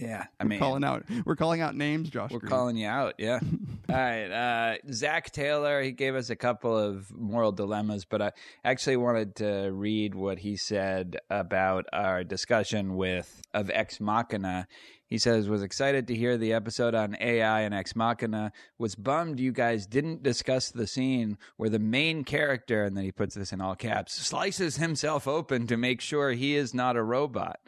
[0.00, 2.50] Yeah, I We're mean, calling out we're calling out names, Josh We're Greene.
[2.50, 3.38] calling you out, yeah.
[3.88, 5.82] All right, uh, Zach Taylor.
[5.82, 8.32] He gave us a couple of moral dilemmas, but I
[8.64, 14.66] actually wanted to read what he said about our discussion with of Ex Machina.
[15.06, 18.52] He says was excited to hear the episode on AI and Ex Machina.
[18.78, 23.10] Was bummed you guys didn't discuss the scene where the main character, and then he
[23.12, 27.02] puts this in all caps, slices himself open to make sure he is not a
[27.02, 27.58] robot.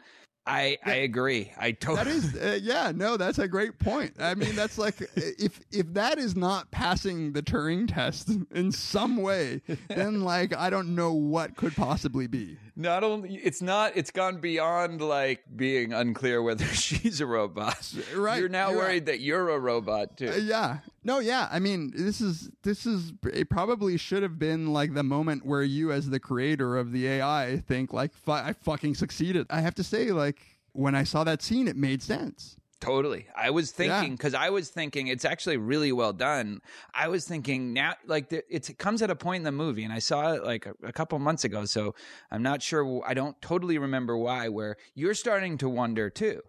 [0.45, 1.51] I I agree.
[1.57, 2.03] I totally.
[2.03, 4.15] That is, uh, yeah, no, that's a great point.
[4.19, 9.17] I mean, that's like if if that is not passing the Turing test in some
[9.17, 12.57] way, then like I don't know what could possibly be.
[12.75, 17.93] Not only it's not it's gone beyond like being unclear whether she's a robot.
[18.15, 19.05] Right, You're now you're worried right.
[19.05, 20.29] that you're a robot too.
[20.29, 20.77] Uh, yeah.
[21.03, 21.49] No, yeah.
[21.51, 25.63] I mean, this is this is it probably should have been like the moment where
[25.63, 29.47] you as the creator of the AI think like I fucking succeeded.
[29.49, 30.39] I have to say like
[30.71, 32.57] when I saw that scene it made sense.
[32.83, 33.27] Totally.
[33.35, 36.61] I was thinking because I was thinking it's actually really well done.
[36.93, 39.93] I was thinking now, like the, it comes at a point in the movie, and
[39.93, 41.95] I saw it like a, a couple months ago, so
[42.29, 43.01] I'm not sure.
[43.07, 44.49] I don't totally remember why.
[44.49, 46.41] Where you're starting to wonder too.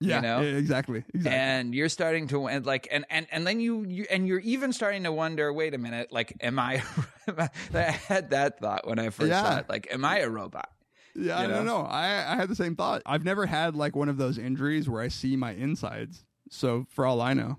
[0.00, 0.40] Yeah, you know?
[0.40, 1.04] yeah, exactly.
[1.12, 1.38] Exactly.
[1.38, 4.72] and you're starting to and like and and and then you, you and you're even
[4.72, 6.82] starting to wonder wait a minute like am i
[7.74, 10.70] i had that thought when i first saw it like am i a robot
[11.14, 11.82] yeah, you no, know?
[11.82, 11.86] no.
[11.86, 13.02] I I had the same thought.
[13.06, 16.24] I've never had like one of those injuries where I see my insides.
[16.50, 17.58] So for all I know,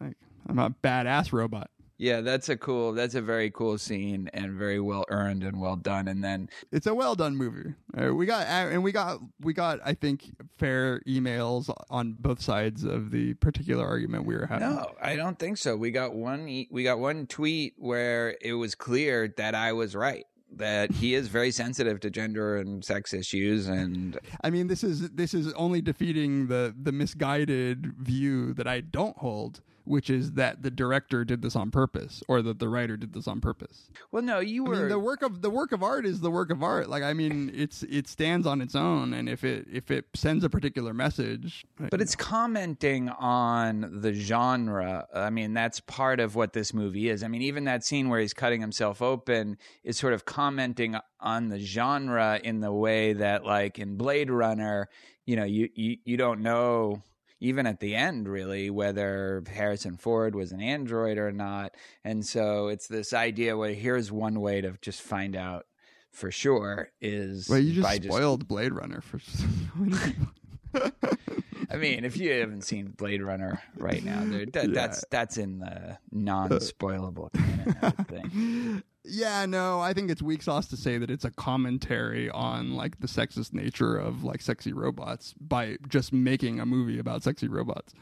[0.00, 0.16] like
[0.48, 1.70] I'm a badass robot.
[1.98, 5.76] yeah that's a cool that's a very cool scene and very well earned and well
[5.76, 7.72] done and then it's a well done movie.
[7.98, 10.24] Uh, we got uh, and we got we got I think
[10.58, 14.68] fair emails on both sides of the particular argument we were having.
[14.68, 18.74] no i don't think so we got one we got one tweet where it was
[18.74, 20.26] clear that i was right
[20.58, 25.10] that he is very sensitive to gender and sex issues and I mean this is
[25.10, 30.62] this is only defeating the the misguided view that I don't hold, which is that
[30.62, 33.88] the director did this on purpose or that the writer did this on purpose.
[34.12, 36.30] well no you I were mean, the work of the work of art is the
[36.30, 36.88] work of art.
[36.88, 40.44] Like I mean, it's it stands on its own, and if it if it sends
[40.44, 45.06] a particular message, But it's commenting on the genre.
[45.14, 47.22] I mean, that's part of what this movie is.
[47.22, 51.48] I mean, even that scene where he's cutting himself open is sort of commenting on
[51.48, 54.88] the genre in the way that, like in Blade Runner,
[55.24, 57.02] you know, you you, you don't know
[57.40, 61.74] even at the end really whether Harrison Ford was an android or not.
[62.04, 65.66] And so it's this idea where here's one way to just find out
[66.12, 69.96] for sure is well, you just spoiled Blade Runner for so many
[70.72, 70.92] people.
[71.70, 74.20] I mean, if you haven't seen Blade Runner right now,
[74.52, 78.82] that, that's that's in the uh, non-spoilable canon.
[79.08, 82.98] Yeah, no, I think it's weak sauce to say that it's a commentary on like
[83.00, 87.94] the sexist nature of like sexy robots by just making a movie about sexy robots.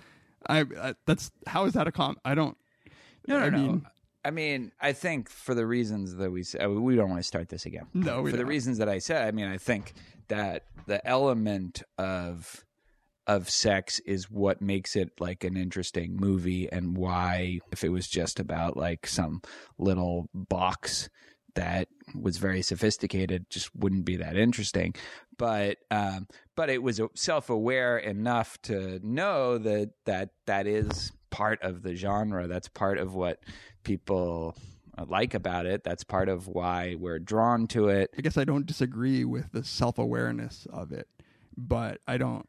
[0.47, 2.17] I, I that's how is that a com?
[2.25, 2.57] I don't.
[3.27, 3.59] No, no, I no.
[3.59, 3.87] mean-
[4.27, 7.27] I mean, I think for the reasons that we said, uh, we don't want to
[7.27, 7.89] start this again.
[7.93, 8.49] No, we for the don't.
[8.49, 9.93] reasons that I said, I mean, I think
[10.29, 12.65] that the element of
[13.27, 18.09] of sex is what makes it like an interesting movie, and why if it was
[18.09, 19.43] just about like some
[19.79, 21.09] little box
[21.55, 24.95] that was very sophisticated just wouldn't be that interesting.
[25.39, 31.83] But um but it was self-aware enough to know that that that is part of
[31.83, 32.47] the genre.
[32.47, 33.41] That's part of what
[33.83, 34.57] people
[34.97, 35.83] uh, like about it.
[35.83, 38.11] That's part of why we're drawn to it.
[38.17, 41.09] I guess I don't disagree with the self awareness of it,
[41.57, 42.49] but I don't.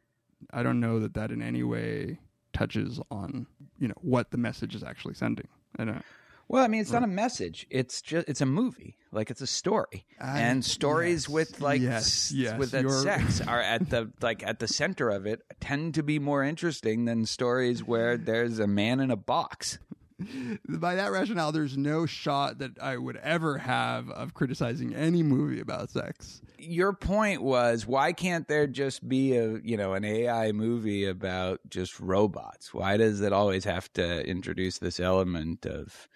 [0.53, 2.19] I don't know that that in any way
[2.53, 3.47] touches on
[3.79, 5.47] you know what the message is actually sending.
[5.77, 6.03] I don't.
[6.47, 7.67] well i mean it's not a message.
[7.69, 8.97] It's just it's a movie.
[9.11, 10.05] Like it's a story.
[10.19, 14.43] I- and stories yes, with like yes, yes, with that sex are at the like
[14.43, 18.67] at the center of it tend to be more interesting than stories where there's a
[18.67, 19.79] man in a box
[20.69, 25.59] By that rationale, there's no shot that I would ever have of criticizing any movie
[25.59, 26.41] about sex.
[26.57, 31.59] your point was why can't there just be a you know an AI movie about
[31.69, 32.73] just robots?
[32.73, 36.07] Why does it always have to introduce this element of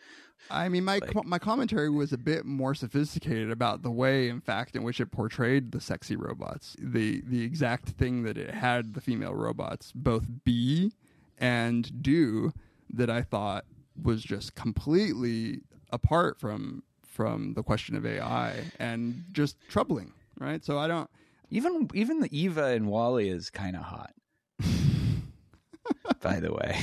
[0.52, 4.42] I mean, my co- my commentary was a bit more sophisticated about the way, in
[4.42, 6.76] fact, in which it portrayed the sexy robots.
[6.80, 10.94] The the exact thing that it had the female robots both be
[11.38, 12.54] and do
[12.92, 13.66] that I thought
[14.04, 20.64] was just completely apart from from the question of AI and just troubling, right?
[20.64, 21.10] So I don't.
[21.50, 24.14] even even the Eva and Wally is kind of hot.
[26.22, 26.80] By the way,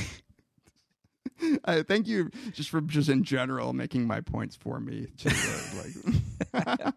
[1.65, 5.07] I thank you just for just in general making my points for me.
[5.19, 5.29] To,
[6.53, 6.91] uh,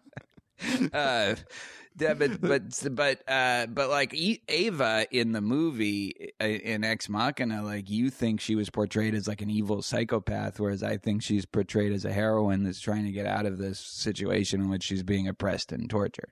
[0.67, 1.35] like, uh,
[1.97, 4.13] yeah, but but but uh, but like
[4.47, 9.41] Ava in the movie in Ex Machina, like you think she was portrayed as like
[9.41, 13.25] an evil psychopath, whereas I think she's portrayed as a heroine that's trying to get
[13.25, 16.31] out of this situation in which she's being oppressed and tortured.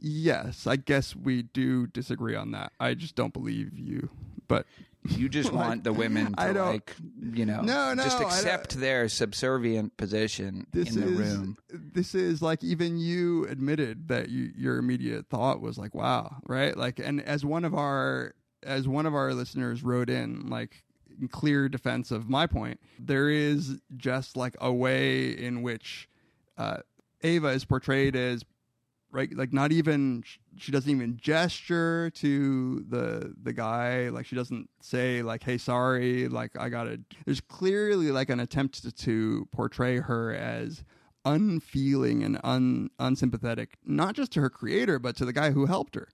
[0.00, 2.72] yes, I guess we do disagree on that.
[2.78, 4.10] I just don't believe you,
[4.48, 4.66] but
[5.08, 9.08] You just Like, want the women to like, you know, No, no, just accept their
[9.08, 11.56] subservient position this in the is room.
[11.70, 16.76] this is like even you admitted that you, your immediate thought was like, "Wow!" Right?
[16.76, 20.84] Like, and as one of our as one of our listeners wrote in, like
[21.20, 26.08] in clear defense of my point, there is just like a way in which
[26.56, 26.76] uh,
[27.22, 28.44] Ava is portrayed as
[29.12, 29.32] right?
[29.36, 30.24] Like not even
[30.56, 34.08] she doesn't even gesture to the the guy.
[34.08, 38.40] Like she doesn't say like, "Hey, sorry." Like I got to There's clearly like an
[38.40, 40.82] attempt to, to portray her as
[41.24, 45.94] unfeeling and un unsympathetic, not just to her creator, but to the guy who helped
[45.94, 46.08] her,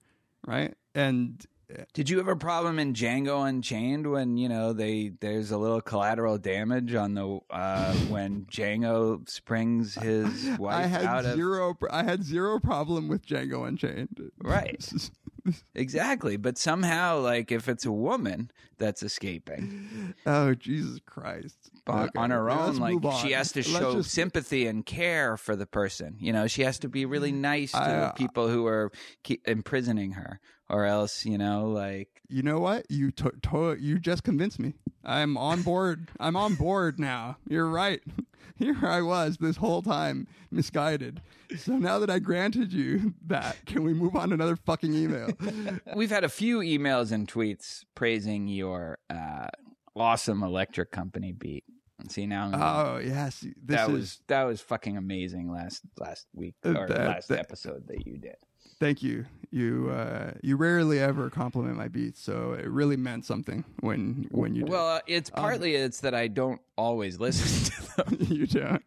[0.47, 0.75] right?
[0.95, 1.47] And
[1.93, 5.81] Did you have a problem in Django Unchained when you know they there's a little
[5.81, 11.77] collateral damage on the uh, when Django springs his wife I had out of zero.
[11.91, 14.31] I had zero problem with Django Unchained.
[14.39, 14.91] Right.
[15.75, 21.71] exactly, but somehow like if it's a woman that's escaping oh Jesus Christ!
[21.87, 23.23] on, Okay, on her own, like on.
[23.25, 26.17] she has to Let's show just- sympathy and care for the person.
[26.21, 28.91] You know, she has to be really nice to I, uh, people who are
[29.25, 32.91] keep imprisoning her, or else you know, like You know what?
[32.91, 34.75] You to- to- you just convinced me.
[35.05, 36.11] I'm on board.
[36.21, 37.39] I'm on board now.
[37.49, 38.01] You're right.
[38.65, 41.23] Here I was this whole time misguided.
[41.59, 45.31] So now that I granted you that, can we move on to another fucking email?
[45.97, 49.47] We've had a few emails and tweets praising your uh,
[49.95, 51.65] awesome electric company beat.
[52.09, 53.93] See now, oh yes, this that is.
[53.93, 58.07] was that was fucking amazing last last week Uh, or that- last that- episode that
[58.07, 58.37] you did.
[58.79, 59.25] Thank you.
[59.51, 64.55] You uh, you rarely ever compliment my beats, so it really meant something when when
[64.55, 64.71] you did.
[64.71, 68.17] Well, uh, it's partly it's that I don't always listen to them.
[68.21, 68.83] you don't.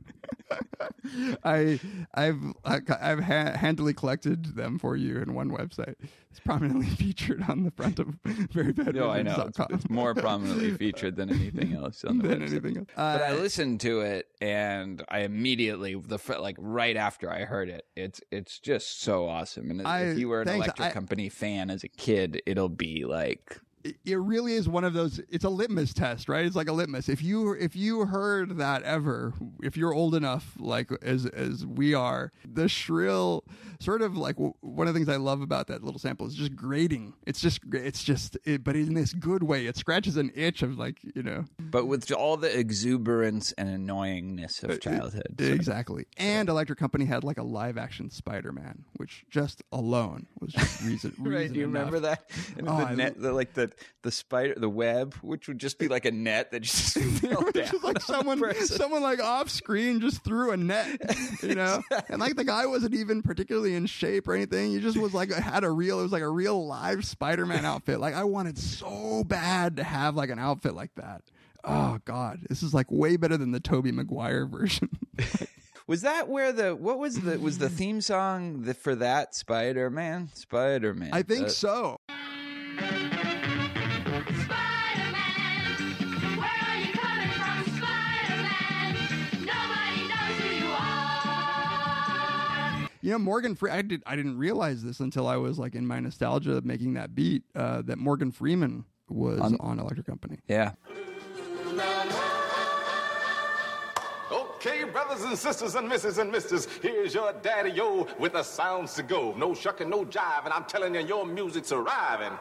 [1.43, 1.79] I
[2.13, 5.95] I've I've ha- handily collected them for you in one website.
[6.29, 10.13] It's prominently featured on the front of very bad No, I know it's, it's more
[10.15, 12.51] prominently featured than anything else on the than website.
[12.51, 12.87] anything else.
[12.95, 17.67] But I Uh, listened to it and I immediately the like right after I heard
[17.69, 19.71] it, it's it's just so awesome.
[19.71, 23.05] And I- if you were an electric I- company fan as a kid, it'll be
[23.05, 26.45] like it- really is one of those it's a litmus test right?
[26.45, 27.09] It's like a litmus.
[27.09, 31.93] If you if you heard that ever if you're old enough like as as we
[31.93, 33.43] are the shrill
[33.79, 36.35] sort of like w- one of the things i love about that little sample is
[36.35, 37.13] just grating.
[37.25, 39.65] It's just it's just it, but in this good way.
[39.65, 41.45] It scratches an itch of like you know.
[41.59, 45.35] But with all the exuberance and annoyingness of uh, childhood.
[45.39, 46.05] so- exactly.
[46.17, 51.13] And electric company had like a live action spider-man which just alone was just reason,
[51.19, 52.29] Right, reason do you remember that?
[52.57, 53.70] And Oh, the net, the, like the
[54.03, 57.53] the spider, the web, which would just be like a net that just fell down.
[57.53, 58.77] just like on someone, person.
[58.77, 60.99] someone like off screen just threw a net,
[61.43, 64.71] you know, and like the guy wasn't even particularly in shape or anything.
[64.71, 67.99] He just was like had a real, it was like a real live Spider-Man outfit.
[67.99, 71.23] Like I wanted so bad to have like an outfit like that.
[71.63, 74.89] Oh God, this is like way better than the Tobey Maguire version.
[75.91, 79.89] Was that where the what was the was the theme song the, for that Spider
[79.89, 80.29] Man?
[80.33, 81.09] Spider Man.
[81.11, 81.99] I think uh, so.
[93.01, 93.71] You know, Morgan Free.
[93.71, 94.03] I did.
[94.05, 97.43] I didn't realize this until I was like in my nostalgia of making that beat.
[97.55, 100.37] Uh, that Morgan Freeman was On- on Electric Company.
[100.47, 100.73] Yeah.
[104.31, 108.93] Okay, brothers and sisters and misses and misters, here's your daddy yo with the sounds
[108.93, 109.33] to go.
[109.35, 112.37] No shucking, no jive, and I'm telling you, your music's arriving.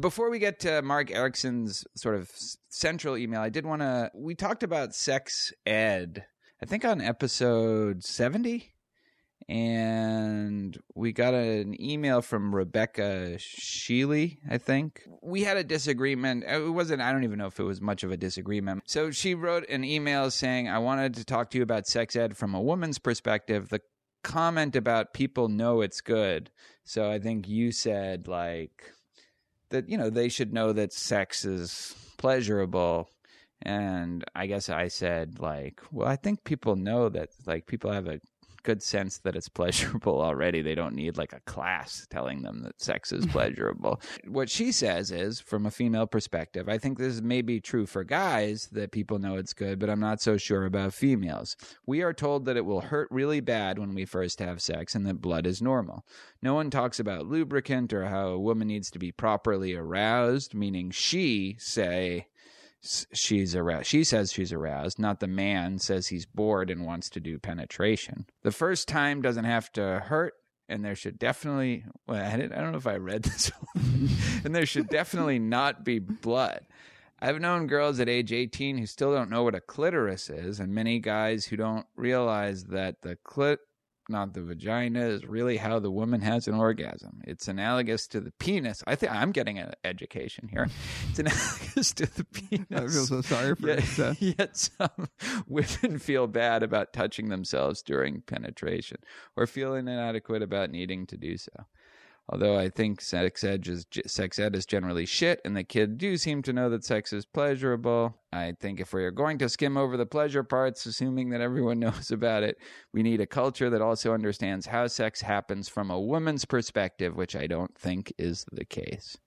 [0.00, 2.30] Before we get to Mark Erickson's sort of
[2.68, 4.10] central email, I did want to.
[4.14, 6.26] We talked about sex ed,
[6.62, 8.71] I think on episode 70.
[9.48, 15.02] And we got an email from Rebecca Sheely, I think.
[15.22, 16.44] We had a disagreement.
[16.44, 18.82] Uh, it wasn't, I don't even know if it was much of a disagreement.
[18.86, 22.36] So she wrote an email saying, I wanted to talk to you about sex ed
[22.36, 23.68] from a woman's perspective.
[23.68, 23.80] The
[24.22, 26.50] comment about people know it's good.
[26.84, 28.92] So I think you said, like,
[29.72, 33.10] that you know they should know that sex is pleasurable
[33.62, 38.06] and i guess i said like well i think people know that like people have
[38.06, 38.20] a
[38.62, 40.62] good sense that it's pleasurable already.
[40.62, 44.00] They don't need like a class telling them that sex is pleasurable.
[44.26, 48.04] What she says is from a female perspective i think this may be true for
[48.04, 51.56] guys that people know it's good but i'm not so sure about females.
[51.86, 55.06] We are told that it will hurt really bad when we first have sex and
[55.06, 56.04] that blood is normal.
[56.42, 60.90] No one talks about lubricant or how a woman needs to be properly aroused, meaning
[60.90, 62.26] she say
[62.82, 63.86] she's aroused.
[63.86, 68.26] She says she's aroused, not the man says he's bored and wants to do penetration.
[68.42, 70.34] The first time doesn't have to hurt.
[70.68, 73.50] And there should definitely, well, I, I don't know if I read this,
[74.44, 76.60] and there should definitely not be blood.
[77.20, 80.74] I've known girls at age 18 who still don't know what a clitoris is, and
[80.74, 83.58] many guys who don't realize that the clit
[84.12, 87.20] not the vagina, is really how the woman has an orgasm.
[87.26, 88.82] It's analogous to the penis.
[88.86, 90.68] I think I'm getting an education here.
[91.10, 92.66] It's analogous to the penis.
[92.70, 94.22] I feel so sorry for Yet, Seth.
[94.22, 95.08] yet some
[95.48, 98.98] women feel bad about touching themselves during penetration
[99.36, 101.50] or feeling inadequate about needing to do so.
[102.28, 106.16] Although I think sex ed is sex ed is generally shit, and the kids do
[106.16, 108.16] seem to know that sex is pleasurable.
[108.32, 112.10] I think if we're going to skim over the pleasure parts, assuming that everyone knows
[112.10, 112.58] about it,
[112.92, 117.34] we need a culture that also understands how sex happens from a woman's perspective, which
[117.34, 119.18] I don't think is the case.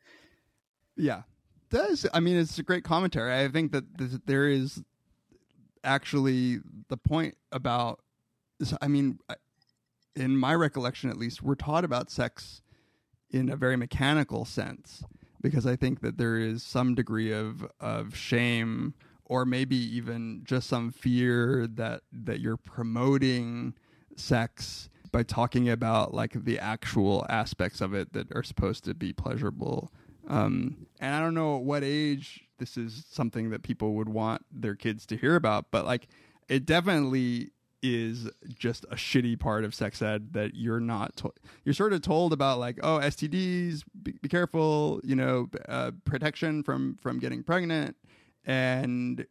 [0.96, 1.24] Yeah,
[1.70, 3.44] does I mean it's a great commentary.
[3.44, 4.82] I think that th- there is
[5.84, 8.00] actually the point about.
[8.82, 9.20] I mean,
[10.16, 12.62] in my recollection, at least, we're taught about sex
[13.30, 15.04] in a very mechanical sense
[15.42, 18.94] because I think that there is some degree of of shame
[19.26, 23.74] or maybe even just some fear that that you're promoting
[24.16, 29.14] sex by talking about like the actual aspects of it that are supposed to be
[29.14, 29.92] pleasurable.
[30.28, 34.46] Um, and I don't know at what age this is something that people would want
[34.52, 36.08] their kids to hear about, but like
[36.50, 37.52] it definitely
[37.94, 41.34] is just a shitty part of sex ed that you're not to-
[41.64, 46.64] you're sort of told about like oh STDs be, be careful you know uh, protection
[46.64, 47.96] from from getting pregnant.
[48.46, 49.26] And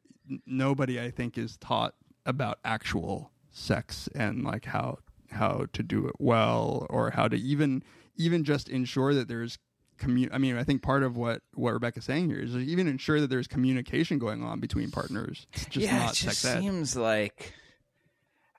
[0.46, 1.94] nobody I think is taught
[2.26, 4.98] about actual sex and like how
[5.30, 7.82] how to do it well or how to even
[8.16, 9.58] even just ensure that there's
[9.98, 13.20] commu- I mean I think part of what what Rebecca's saying here is even ensure
[13.20, 15.46] that there's communication going on between partners.
[15.52, 16.60] It's just yeah, not it just sex ed.
[16.60, 17.52] seems like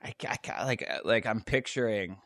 [0.05, 0.13] I,
[0.49, 2.17] I like uh, like I'm picturing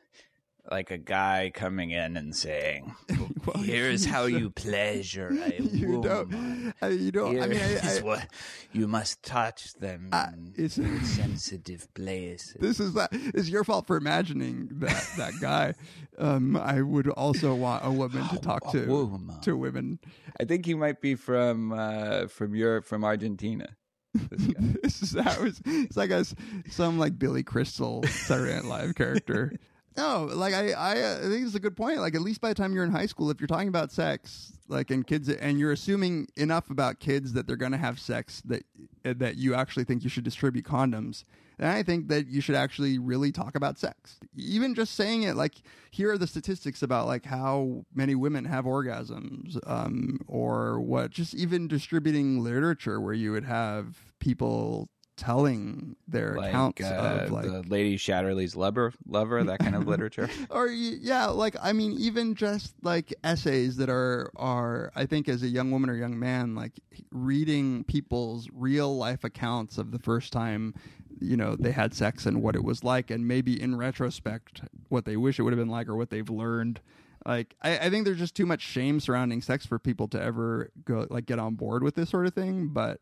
[0.69, 2.93] like a guy coming in and saying,
[3.45, 6.01] Well, "Here's how you pleasure a you woman.
[6.01, 8.27] don't I, you don't I mean I, I, what
[8.71, 10.27] you must touch them Uh,
[10.57, 10.69] in
[11.05, 15.73] sensitive places." this is that it's your fault for imagining that that guy
[16.19, 19.39] um I would also want a woman to talk to woman.
[19.41, 19.99] to women
[20.39, 23.75] I think he might be from uh, from Europe, from Argentina.
[24.13, 24.53] This
[24.83, 26.25] this is how it's, it's like a
[26.69, 29.53] some like Billy Crystal Saturday Night Live character.
[29.97, 31.97] No, like I, I, uh, I think it's a good point.
[31.97, 34.53] Like at least by the time you're in high school, if you're talking about sex,
[34.69, 38.41] like and kids, and you're assuming enough about kids that they're going to have sex
[38.45, 38.63] that
[39.03, 41.25] that you actually think you should distribute condoms,
[41.59, 44.17] then I think that you should actually really talk about sex.
[44.35, 45.55] Even just saying it, like
[45.91, 51.11] here are the statistics about like how many women have orgasms, um, or what.
[51.11, 57.31] Just even distributing literature where you would have people telling their like accounts uh, of
[57.31, 60.29] like the Lady Chatterley's lover, lover, that kind of literature.
[60.49, 65.43] or yeah like i mean even just like essays that are are i think as
[65.43, 66.71] a young woman or young man like
[67.11, 70.73] reading people's real life accounts of the first time
[71.19, 75.05] you know they had sex and what it was like and maybe in retrospect what
[75.05, 76.79] they wish it would have been like or what they've learned.
[77.25, 80.71] Like I, I think there's just too much shame surrounding sex for people to ever
[80.85, 83.01] go like get on board with this sort of thing but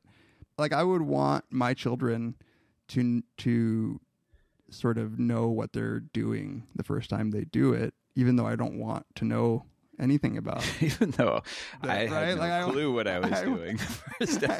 [0.57, 2.33] like i would want my children
[2.87, 3.99] to to
[4.69, 8.55] sort of know what they're doing the first time they do it, even though I
[8.55, 9.65] don't want to know
[9.99, 10.81] anything about it.
[10.83, 11.41] Even though
[11.81, 12.35] I That- had right?
[12.35, 13.77] no Like, I- clue what I was I- doing.
[14.19, 14.55] First I,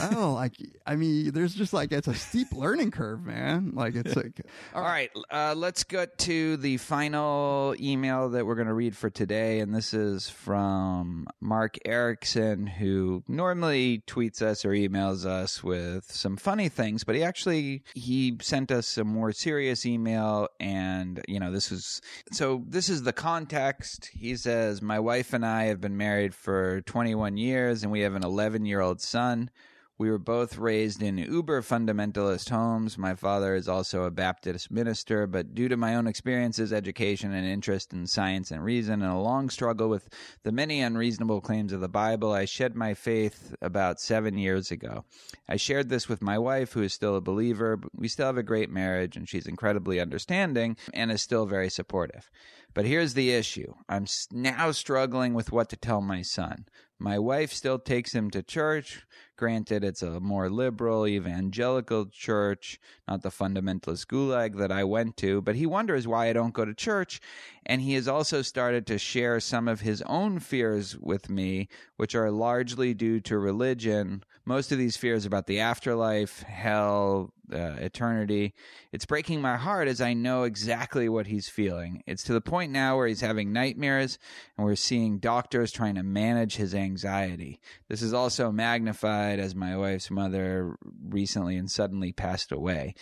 [0.00, 0.54] I don't like.
[0.86, 3.72] I mean, there's just like it's a steep learning curve, man.
[3.74, 4.40] Like it's like
[4.74, 9.08] All right, uh, let's get to the final email that we're going to read for
[9.10, 16.10] today, and this is from Mark Erickson, who normally tweets us or emails us with
[16.10, 21.38] some funny things, but he actually he sent us a more serious email, and you
[21.38, 22.00] know this is
[22.32, 24.10] so this is the context.
[24.20, 28.14] He says, "My wife and I have been married for 21 years, and we have
[28.14, 29.48] an 11 year old son."
[29.96, 32.98] We were both raised in uber fundamentalist homes.
[32.98, 37.46] My father is also a Baptist minister, but due to my own experiences, education, and
[37.46, 40.10] interest in science and reason, and a long struggle with
[40.42, 45.04] the many unreasonable claims of the Bible, I shed my faith about seven years ago.
[45.48, 48.42] I shared this with my wife, who is still a believer, we still have a
[48.42, 52.30] great marriage, and she's incredibly understanding and is still very supportive.
[52.74, 56.66] But here's the issue I'm now struggling with what to tell my son.
[56.98, 59.04] My wife still takes him to church.
[59.40, 62.78] Granted, it's a more liberal evangelical church,
[63.08, 66.66] not the fundamentalist gulag that I went to, but he wonders why I don't go
[66.66, 67.22] to church.
[67.64, 72.14] And he has also started to share some of his own fears with me, which
[72.14, 74.24] are largely due to religion.
[74.44, 78.54] Most of these fears about the afterlife, hell, uh, eternity.
[78.92, 82.02] It's breaking my heart as I know exactly what he's feeling.
[82.06, 84.18] It's to the point now where he's having nightmares
[84.56, 87.60] and we're seeing doctors trying to manage his anxiety.
[87.88, 90.76] This is also magnified as my wife's mother
[91.08, 92.94] recently and suddenly passed away.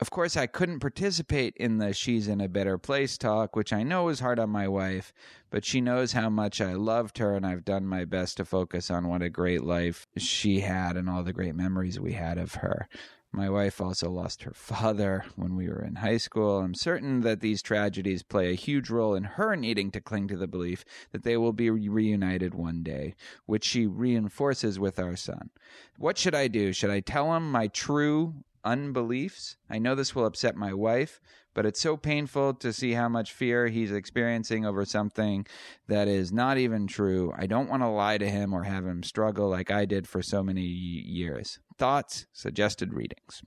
[0.00, 3.84] Of course, I couldn't participate in the She's in a Better Place talk, which I
[3.84, 5.12] know is hard on my wife,
[5.50, 8.90] but she knows how much I loved her, and I've done my best to focus
[8.90, 12.56] on what a great life she had and all the great memories we had of
[12.56, 12.88] her.
[13.34, 16.60] My wife also lost her father when we were in high school.
[16.60, 20.36] I'm certain that these tragedies play a huge role in her needing to cling to
[20.36, 23.16] the belief that they will be reunited one day,
[23.46, 25.50] which she reinforces with our son.
[25.98, 26.72] What should I do?
[26.72, 29.56] Should I tell him my true unbeliefs?
[29.68, 31.20] I know this will upset my wife,
[31.54, 35.46] but it's so painful to see how much fear he's experiencing over something
[35.86, 37.32] that is not even true.
[37.36, 40.22] I don't want to lie to him or have him struggle like I did for
[40.22, 41.58] so many years.
[41.78, 43.42] Thoughts, suggested readings.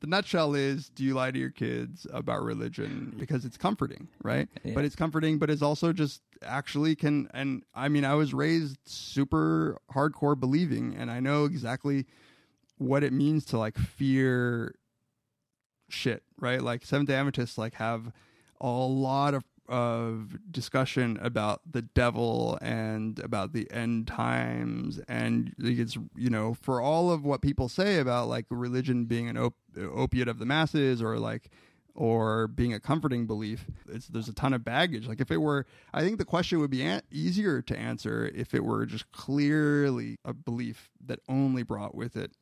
[0.00, 4.48] The nutshell is do you lie to your kids about religion because it's comforting, right?
[4.62, 4.74] Yeah.
[4.74, 7.28] But it's comforting, but it's also just actually can.
[7.32, 12.04] And I mean, I was raised super hardcore believing, and I know exactly
[12.78, 14.74] what it means to like fear
[15.88, 16.62] shit, right?
[16.62, 18.12] Like Seventh day Adventists like have
[18.60, 25.96] a lot of of discussion about the devil and about the end times and it's
[26.14, 30.28] you know for all of what people say about like religion being an op- opiate
[30.28, 31.50] of the masses or like
[31.94, 35.64] or being a comforting belief it's there's a ton of baggage like if it were
[35.94, 40.18] i think the question would be an- easier to answer if it were just clearly
[40.26, 42.32] a belief that only brought with it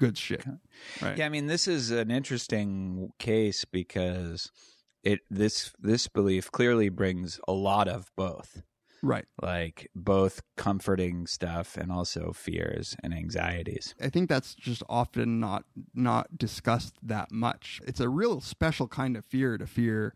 [0.00, 0.44] good shit.
[1.00, 1.16] Right.
[1.16, 4.50] Yeah, I mean, this is an interesting case because
[5.04, 8.62] it this this belief clearly brings a lot of both,
[9.02, 9.26] right.
[9.40, 13.94] Like both comforting stuff and also fears and anxieties.
[14.00, 17.80] I think that's just often not not discussed that much.
[17.86, 20.14] It's a real special kind of fear to fear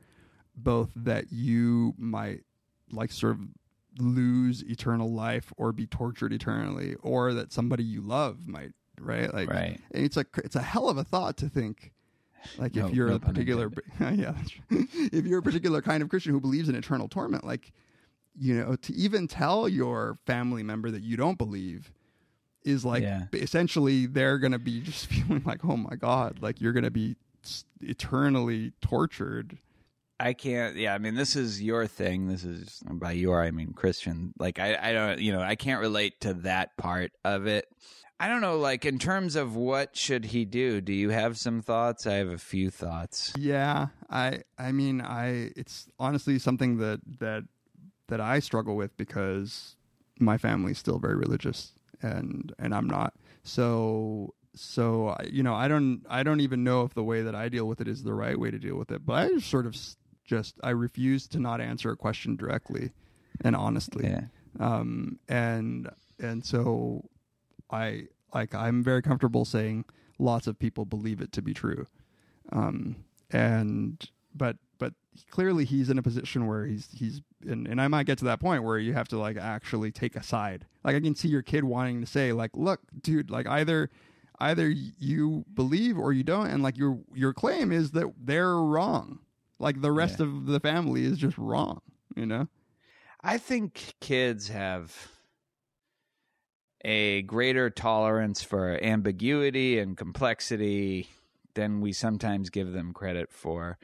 [0.57, 2.41] both that you might
[2.91, 3.41] like sort of
[3.99, 9.51] lose eternal life or be tortured eternally or that somebody you love might right like
[9.51, 9.81] Right.
[9.93, 11.93] and it's a it's a hell of a thought to think
[12.59, 13.71] like No- if you're no a particular
[14.01, 14.35] yeah
[14.71, 17.73] if you're a particular kind of christian who believes in eternal torment like
[18.39, 21.93] you know to even tell your family member that you don't believe
[22.65, 23.25] is like Yeah.
[23.33, 27.17] essentially they're gonna be just feeling like oh my god like you're gonna be
[27.81, 29.59] eternally tortured
[30.21, 30.77] I can't.
[30.77, 32.29] Yeah, I mean, this is your thing.
[32.29, 34.33] This is by your, I mean Christian.
[34.39, 37.67] Like, I, I don't, you know, I can't relate to that part of it.
[38.21, 38.59] I don't know.
[38.59, 40.81] Like, in terms of what should he do?
[40.81, 42.07] Do you have some thoughts?
[42.07, 43.33] I have a few thoughts.
[43.39, 47.43] yeah i i mean i it's honestly something that that
[48.09, 49.77] that i struggle with because
[50.21, 56.03] my family's still very religious and and i'm not so so you know i don't
[56.09, 58.39] i don't even know if the way that i deal with it is the right
[58.39, 59.75] way to deal with it but i just sort of
[60.25, 62.93] just i refuse to not answer a question directly
[63.41, 64.25] and honestly Yeah.
[64.61, 65.89] um and
[66.21, 67.09] and so
[67.71, 68.05] i
[68.35, 69.85] like i'm very comfortable saying
[70.19, 71.87] lots of people believe it to be true.
[72.53, 72.97] Um
[73.31, 74.93] and but but
[75.31, 78.41] clearly he's in a position where he's he's and, and i might get to that
[78.41, 80.67] point where you have to like actually take a side.
[80.85, 83.91] Like i can see your kid wanting to say like look dude like either
[84.41, 89.21] either you believe or you don't and like your your claim is that they're wrong.
[89.59, 90.27] Like the rest Yeah.
[90.27, 91.81] of the family is just wrong
[92.17, 92.47] you know?
[93.23, 95.09] I think kids have
[96.85, 101.09] a greater tolerance for ambiguity and complexity
[101.55, 103.79] than we sometimes give them credit for.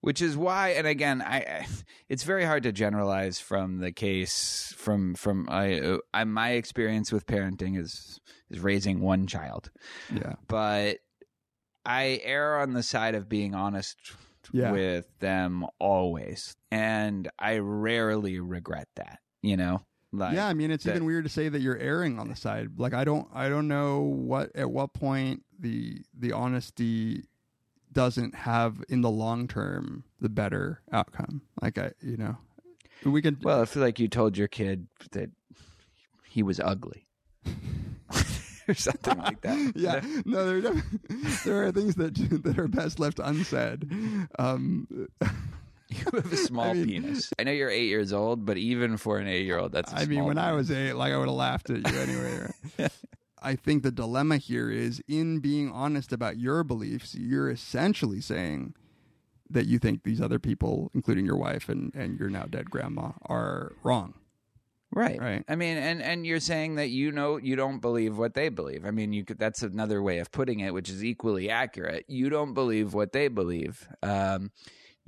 [0.00, 1.66] Which is why, and again, I,
[2.08, 7.26] it's very hard to generalize from the case from from I, I my experience with
[7.26, 9.70] parenting is is raising one child,
[10.14, 10.98] yeah but
[11.84, 13.96] I err on the side of being honest
[14.52, 14.70] Yeah.
[14.70, 19.18] with them always, and I rarely regret that.
[19.42, 19.82] You know,
[20.12, 22.36] like yeah, I mean, it's that- even weird to say that you're erring on the
[22.36, 22.78] side.
[22.78, 27.24] Like, I don't, I don't know what at what point the the honesty
[27.92, 31.42] doesn't have in the long term the better outcome.
[31.60, 32.36] Like, I, you know,
[33.04, 33.38] we can.
[33.42, 35.30] Well, I feel like you told your kid that
[36.24, 37.06] he was ugly.
[38.68, 39.72] or something like that.
[39.74, 40.82] yeah, no, there, are
[41.44, 43.90] there are things that that are best left unsaid.
[44.38, 45.08] Um,
[45.98, 47.32] You have a small I mean- penis.
[47.38, 49.92] I know you're eight years old, but even for an eight year old, that's.
[49.92, 52.48] I I mean, when I was eight, like I would have laughed at you anyway.
[52.78, 52.92] Right?
[53.42, 58.74] I think the dilemma here is in being honest about your beliefs, you're essentially saying
[59.48, 63.12] that you think these other people, including your wife and, and your now dead grandma,
[63.26, 64.14] are wrong.
[64.90, 65.20] Right.
[65.20, 65.44] Right.
[65.48, 68.86] I mean, and and you're saying that you know you don't believe what they believe.
[68.86, 72.06] I mean, you could that's another way of putting it, which is equally accurate.
[72.08, 73.86] You don't believe what they believe.
[74.02, 74.50] Um,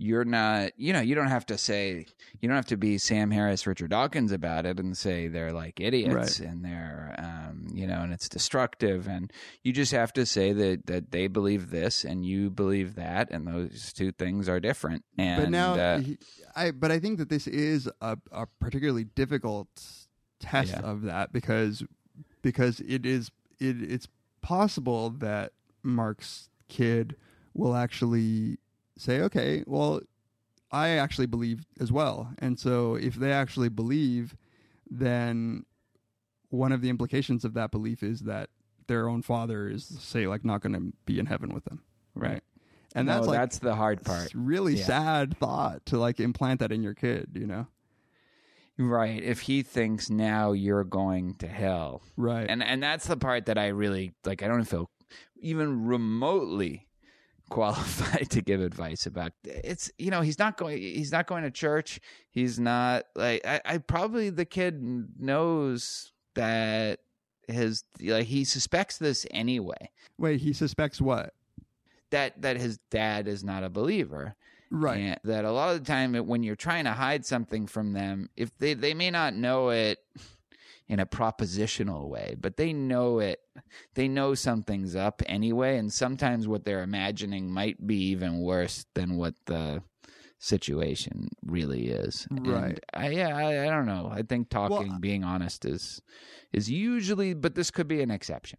[0.02, 2.06] you're not, you know, you don't have to say,
[2.40, 5.78] you don't have to be Sam Harris, Richard Dawkins about it and say they're like
[5.78, 9.06] idiots and they're, um, you know, and it's destructive.
[9.06, 9.30] And
[9.62, 13.46] you just have to say that that they believe this and you believe that, and
[13.46, 15.04] those two things are different.
[15.18, 16.00] And but now, uh,
[16.56, 19.68] I but I think that this is a, a particularly difficult
[20.40, 20.80] test Yeah.
[20.80, 21.82] of that because
[22.40, 24.08] because it is it it's
[24.40, 27.16] possible that Mark's kid
[27.52, 28.56] will actually
[29.00, 30.00] say, okay, well,
[30.72, 34.36] I actually believe as well, and so if they actually believe,
[34.90, 35.64] then
[36.50, 38.50] one of the implications of that belief is that
[38.86, 41.82] their own father is say like not going to be in heaven with them,
[42.14, 42.42] right?
[42.94, 44.24] And no, that's like that's the hard part.
[44.26, 44.84] it's really Yeah.
[44.84, 47.68] sad thought to like implant that in your kid, you know?
[48.78, 49.22] Right.
[49.22, 52.02] If he thinks now you're going to hell.
[52.16, 52.46] Right.
[52.48, 54.90] And and that's the part that I really like I don't feel
[55.40, 56.88] even remotely
[57.50, 59.32] qualified to give advice about.
[59.44, 62.00] It's you know, he's not going he's not going to church.
[62.30, 64.80] He's not like I, I probably the kid
[65.18, 67.00] knows that
[67.46, 69.90] his like he suspects this anyway.
[70.16, 71.34] Wait, he suspects what?
[72.10, 74.36] That that his dad is not a believer.
[74.70, 74.98] Right.
[74.98, 78.30] And that a lot of the time when you're trying to hide something from them,
[78.36, 79.98] if they they may not know it
[80.90, 83.38] in a propositional way, but they know it.
[83.94, 89.16] They know something's up anyway, and sometimes what they're imagining might be even worse than
[89.16, 89.84] what the
[90.40, 92.26] situation really is.
[92.30, 92.80] And Right.
[92.92, 94.10] I, yeah, I, I don't know.
[94.12, 96.02] I think talking, being honest, is
[96.52, 98.58] is usually, but this could be an exception.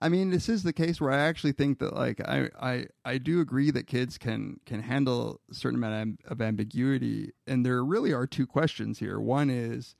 [0.00, 3.16] I mean, this is the case where I actually think that like I I I
[3.16, 8.12] do agree that kids can can handle a certain amount of ambiguity and there really
[8.12, 9.18] are two questions here.
[9.18, 9.96] One is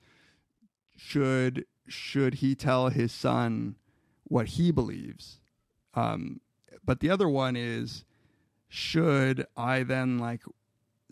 [0.98, 3.76] should should he tell his son
[4.24, 5.40] what he believes?
[5.94, 6.40] Um
[6.84, 8.04] but the other one is
[8.68, 10.42] should I then like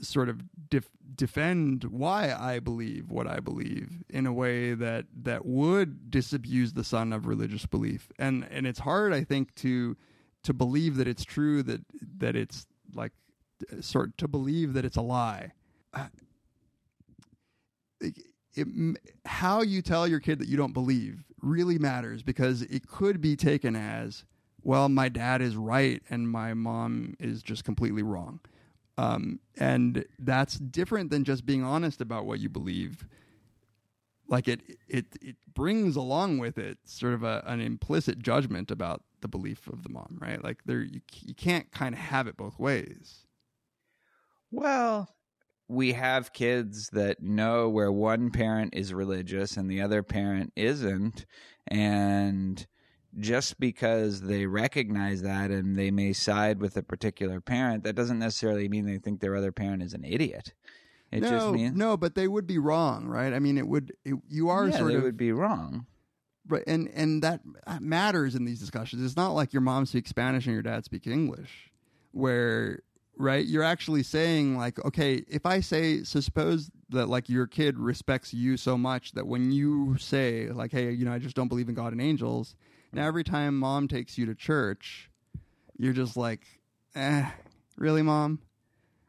[0.01, 5.47] sort of def- defend why I believe what I believe in a way that that
[5.47, 8.11] would disabuse the son of religious belief.
[8.18, 9.97] And and it's hard I think to
[10.43, 11.80] to believe that it's true that
[12.18, 13.12] that it's like
[13.80, 15.53] sort to believe that it's a lie.
[15.95, 16.09] Uh,
[18.57, 18.67] it,
[19.25, 23.37] how you tell your kid that you don't believe really matters because it could be
[23.37, 24.25] taken as
[24.63, 28.41] well my dad is right and my mom is just completely wrong.
[28.99, 33.07] Um, and that's different than just being honest about what you believe.
[34.27, 39.03] Like it it it brings along with it sort of a, an implicit judgment about
[39.21, 40.43] the belief of the mom right?
[40.43, 43.27] Like there you, you can't kind of have it both ways.
[44.51, 45.16] Well,
[45.69, 51.27] we have kids that know where one parent is religious and the other parent isn't.
[51.67, 52.64] And
[53.19, 58.19] just because they recognize that and they may side with a particular parent, that doesn't
[58.19, 60.53] necessarily mean they think their other parent is an idiot.
[61.11, 63.33] It no, just means no, but they would be wrong, right?
[63.33, 63.93] I mean, it would.
[64.05, 65.87] It, you are yeah, sort they of would be wrong.
[66.49, 67.41] Right, and and that
[67.81, 69.05] matters in these discussions.
[69.05, 71.71] It's not like your mom speaks Spanish and your dad speaks English,
[72.11, 72.81] where
[73.19, 77.79] right you're actually saying like, okay, if I say, so suppose that like your kid
[77.79, 81.49] respects you so much that when you say like, hey, you know, I just don't
[81.49, 82.55] believe in God and angels.
[82.93, 85.11] Now every time mom takes you to church,
[85.79, 86.43] you're just like,
[86.95, 87.29] eh,
[87.77, 88.41] really, mom?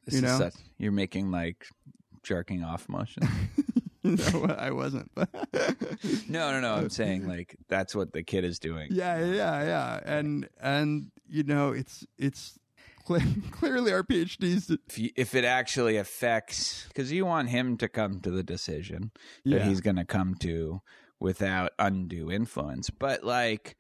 [0.06, 1.68] This you know, such- you're making like
[2.24, 3.24] jerking off motion.
[4.04, 6.74] no, I wasn't, no, no, no.
[6.76, 8.88] I'm saying like that's what the kid is doing.
[8.92, 12.58] Yeah, yeah, yeah, and and you know, it's it's
[13.52, 14.78] clearly our PhDs.
[14.88, 19.12] if, you, if it actually affects because you want him to come to the decision
[19.46, 20.82] that he's going to come to
[21.20, 23.76] without undue influence but like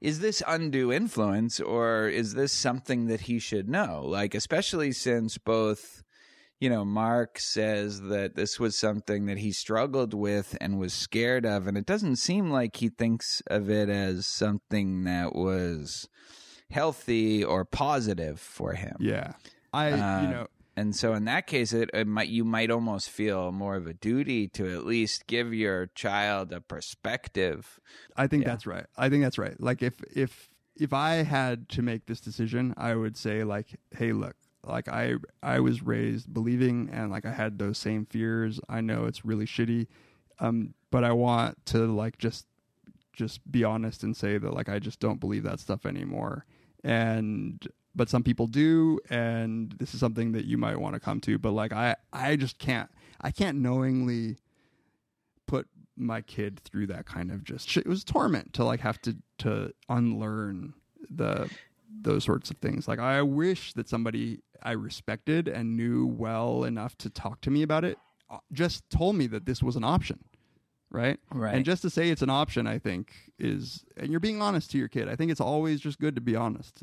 [0.00, 5.38] is this undue influence or is this something that he should know like especially since
[5.38, 6.04] both
[6.60, 11.44] you know mark says that this was something that he struggled with and was scared
[11.44, 16.08] of and it doesn't seem like he thinks of it as something that was
[16.70, 19.34] healthy or positive for him Yeah,
[19.72, 20.46] I uh, you know
[20.78, 23.94] and so in that case, it, it might you might almost feel more of a
[23.94, 27.80] duty to at least give your child a perspective.
[28.14, 28.50] I think Yeah.
[28.50, 28.84] that's right.
[28.96, 29.58] I think that's right.
[29.58, 34.12] Like if if if I had to make this decision, I would say like, hey,
[34.12, 38.60] look, like I I was raised believing and like I had those same fears.
[38.68, 39.86] I know it's really shitty,
[40.40, 42.44] um, but I want to like just
[43.14, 46.44] just be honest and say that like I just don't believe that stuff anymore.
[46.86, 51.20] And but some people do and this is something that you might want to come
[51.22, 54.36] to but like I I just can't I can't knowingly
[55.46, 55.66] put
[55.96, 59.72] my kid through that kind of just it was torment to like have to to
[59.88, 60.74] unlearn
[61.10, 61.50] the
[62.02, 62.86] those sorts of things.
[62.86, 67.62] Like i wish that somebody i respected and knew well enough to talk to me
[67.62, 67.98] about it
[68.30, 70.20] uh, just told me that this was an option
[70.90, 71.18] right?
[71.32, 71.54] Right.
[71.54, 74.78] And just to say it's an option, I think is, and you're being honest to
[74.78, 75.08] your kid.
[75.08, 76.82] I think it's always just good to be honest.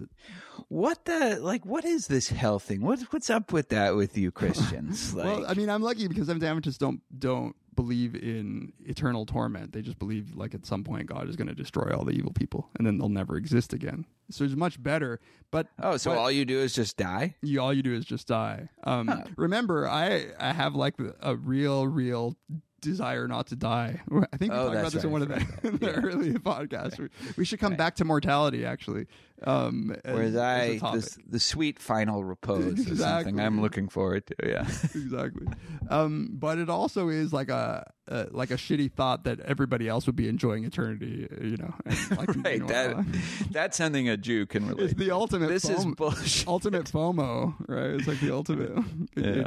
[0.68, 1.66] What the like?
[1.66, 2.82] What is this hell thing?
[2.82, 5.14] What what's up with that with you Christians?
[5.14, 9.74] Like, well, I mean, I'm lucky because Seventh Adventists don't don't believe in eternal torment.
[9.74, 12.32] They just believe like at some point God is going to destroy all the evil
[12.32, 14.06] people, and then they'll never exist again.
[14.30, 15.20] So it's much better.
[15.52, 17.36] But oh, so but all you do is just die?
[17.42, 18.70] you all you do is just die.
[18.84, 22.36] Um, Remember, I I have like a real real
[22.84, 24.02] desire not to die.
[24.34, 27.00] I think we Oh, talked about this in one of the, right, the early podcasts.
[27.00, 29.08] We, we should come back to mortality actually.
[29.46, 34.36] Um, as- Whereas I, this, the sweet final repose is something I'm looking forward to.
[34.44, 34.62] Yeah.
[34.84, 35.48] exactly.
[35.90, 40.06] Um, but it also is like a, a like a shitty thought that everybody else
[40.06, 41.28] would be enjoying eternity.
[41.42, 41.74] You know,
[42.12, 42.36] like, right.
[42.60, 43.06] meanwhile- That
[43.52, 44.84] that's something a Jew can relate.
[44.86, 45.48] it's the ultimate.
[45.50, 46.48] This is bullshit.
[46.48, 47.92] Ultimate FOMO, right?
[47.92, 48.72] It's like the ultimate.
[49.16, 49.44] Yeah.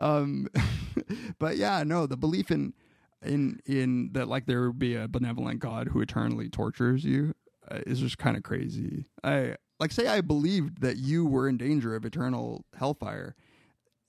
[0.00, 0.48] um,
[1.38, 2.74] but yeah, no, the belief in
[3.24, 7.45] in in that like there would be a benevolent God who eternally tortures you uh,
[7.70, 9.06] Uh, is just kind of crazy.
[9.24, 13.34] I like say I believed that you were in danger of eternal hellfire,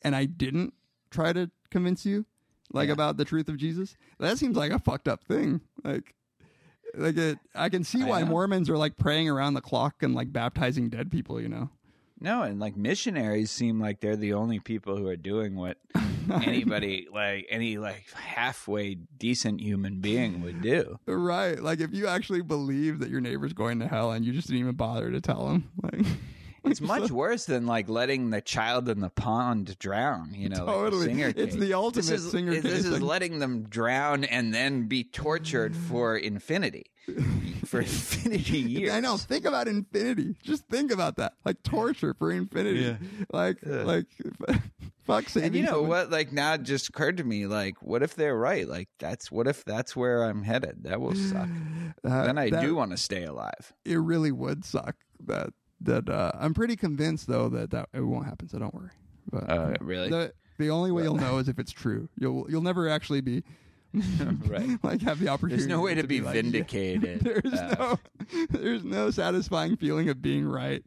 [0.03, 0.73] and I didn't
[1.09, 2.25] try to convince you
[2.71, 2.93] like Yeah.
[2.93, 3.95] about the truth of Jesus.
[4.19, 5.61] That seems like a fucked up thing.
[5.83, 6.13] Like
[6.93, 8.23] like it, I can see why.
[8.23, 11.41] Mormons are like praying around the clock and like baptizing dead people.
[11.41, 11.69] You know,
[12.21, 15.77] No, and like missionaries seem like they're the only people who are doing what
[16.43, 20.99] anybody like any like halfway decent human being would do.
[21.05, 21.61] right?
[21.61, 24.59] Like if you actually believe that your neighbor's going to hell and you just didn't
[24.61, 26.05] even bother to tell him, like
[26.63, 30.33] It's much worse than like letting the child in the pond drown.
[30.33, 31.07] You know, Totally.
[31.07, 34.53] Like singer It's the ultimate this is, singer This cake is letting them drown and
[34.53, 36.87] then be tortured for infinity,
[37.65, 38.91] for infinity years.
[38.91, 39.15] I know.
[39.17, 40.35] Think about infinity.
[40.43, 41.33] Just think about that.
[41.45, 42.81] Like torture for infinity.
[42.81, 42.95] Yeah.
[43.31, 44.07] Like like
[45.09, 46.09] And you know what?
[46.09, 47.45] Like now, it just occurred to me.
[47.47, 48.67] Like, what if they're right?
[48.67, 50.83] Like, that's what if that's where I'm headed?
[50.83, 51.47] That will suck.
[52.03, 53.73] Uh, then I that- do want to stay alive.
[53.83, 54.95] It really would suck.
[55.25, 55.49] That
[55.81, 58.47] that uh, I'm pretty convinced though that that it won't happen.
[58.49, 58.91] So don't worry.
[59.31, 60.09] But Uh, really?
[60.09, 62.07] the the only way you'll know is if it's true.
[62.19, 63.43] You'll you'll never actually be
[64.47, 64.77] right.
[64.83, 65.57] like have the opportunity.
[65.57, 66.41] There's no way to be like, yeah.
[66.43, 67.21] vindicated.
[67.21, 67.75] There's uh,
[68.29, 70.83] no there's no satisfying feeling of being right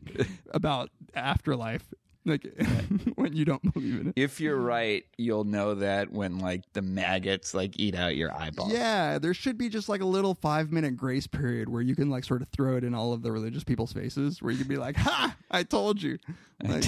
[0.53, 1.85] about afterlife.
[2.27, 2.47] Like
[3.15, 4.13] when you don't believe in it.
[4.17, 8.71] If you're right, you'll know that when like the maggots like eat out your eyeball.
[8.71, 12.11] Yeah, there should be just like a little five minute grace period where you can
[12.11, 14.69] like sort of throw it in all of the religious people's faces, where you can
[14.69, 15.37] be like, "Ha!
[15.51, 16.19] I told you."
[16.63, 16.85] Like,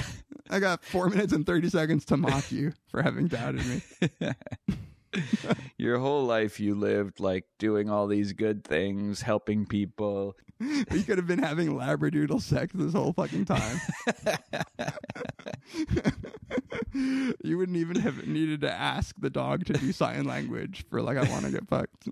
[0.51, 3.83] I got four minutes and thirty seconds to mock you for having doubted me.
[5.79, 10.37] Your whole life you lived like doing all these good things, helping people.
[10.93, 13.81] You could have been having labradoodle sex this whole fucking time.
[17.43, 21.17] you wouldn't even have needed to ask the dog to do sign language for like
[21.17, 22.09] I want to get fucked.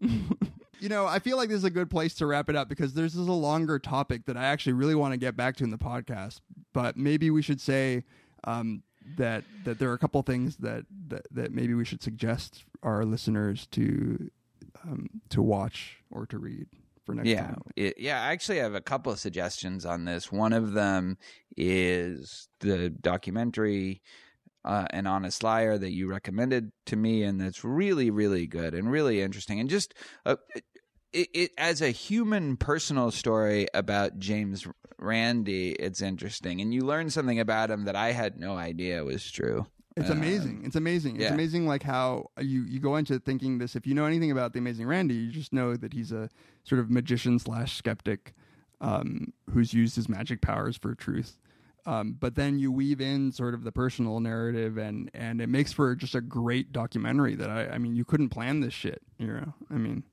[0.80, 2.92] you know, I feel like this is a good place to wrap it up because
[2.92, 5.64] there's this is a longer topic that I actually really want to get back to
[5.64, 6.40] in the podcast.
[6.72, 8.02] But maybe we should say
[8.42, 8.82] um,
[9.16, 13.04] that that there are a couple things that, that that maybe we should suggest our
[13.04, 14.30] listeners to
[14.84, 16.66] um, to watch or to read
[17.04, 17.62] for next Yeah, time.
[17.76, 18.22] it, yeah.
[18.22, 20.30] I actually have a couple of suggestions on this.
[20.30, 21.18] One of them
[21.56, 24.02] is the documentary
[24.64, 28.90] uh, "An Honest Liar" that you recommended to me, and that's really, really good and
[28.90, 29.60] really interesting.
[29.60, 29.94] And just
[30.26, 30.36] uh,
[31.12, 34.66] it, it as a human personal story about James
[34.98, 39.30] Randi, it's interesting, and you learn something about him that I had no idea was
[39.30, 39.66] true.
[39.96, 40.62] It's Um, amazing.
[40.64, 41.16] It's amazing.
[41.16, 41.34] It's yeah.
[41.34, 43.74] amazing, like how you you go into thinking this.
[43.74, 46.28] If you know anything about the Amazing Randi, you just know that he's a
[46.64, 48.34] sort of magician slash skeptic
[48.80, 51.38] um, who's used his magic powers for truth.
[51.86, 55.72] Um, but then you weave in sort of the personal narrative, and and it makes
[55.72, 57.34] for just a great documentary.
[57.34, 59.02] That I I mean, you couldn't plan this shit.
[59.18, 60.04] You know, I mean, um,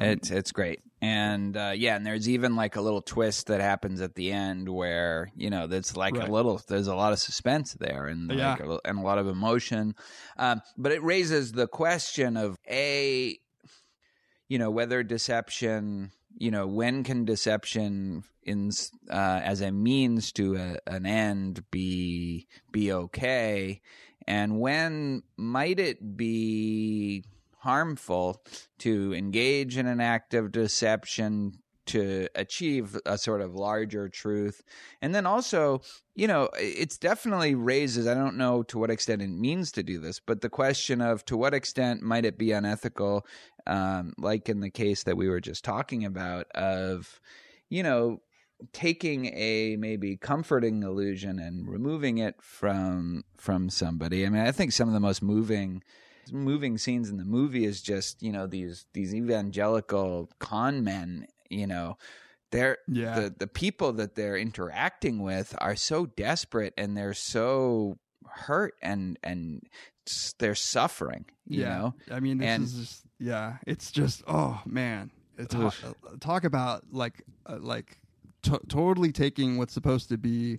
[0.00, 4.00] It's it's great, and uh, yeah, and there's even like a little twist that happens
[4.00, 6.28] at the end where you know that's like Right.
[6.28, 6.60] a little.
[6.66, 8.66] There's a lot of suspense there, and like Yeah.
[8.66, 9.94] a, and a lot of emotion.
[10.36, 13.38] Um, but it raises the question of a,
[14.48, 16.12] you know, whether deception.
[16.36, 18.70] You know, when can deception in
[19.08, 23.80] uh, as a means to a, an end be be okay,
[24.26, 27.22] and when might it be
[27.64, 28.42] harmful
[28.78, 34.62] to engage in an act of deception to achieve a sort of larger truth.
[35.02, 35.82] And then also,
[36.14, 39.98] you know, it's definitely raises, I don't know to what extent it means to do
[39.98, 43.26] this, but the question of to what extent might it be unethical,
[43.66, 47.20] um, like in the case that we were just talking about, of,
[47.68, 48.20] you know,
[48.72, 54.24] taking a maybe comforting illusion and removing it from from somebody.
[54.24, 55.82] I mean, I think some of the most moving
[56.32, 61.66] moving scenes in the movie is just you know these these evangelical con men you
[61.66, 61.96] know
[62.50, 63.18] they're Yeah.
[63.20, 69.18] the the people that they're interacting with are so desperate and they're so hurt and
[69.22, 69.62] and
[70.38, 71.78] they're suffering you yeah.
[71.78, 73.56] know I mean, this And- is just yeah.
[73.66, 75.10] It's just oh man,
[75.48, 75.74] talk,
[76.20, 77.98] talk about like uh, like
[78.42, 80.58] to- totally taking what's supposed to be,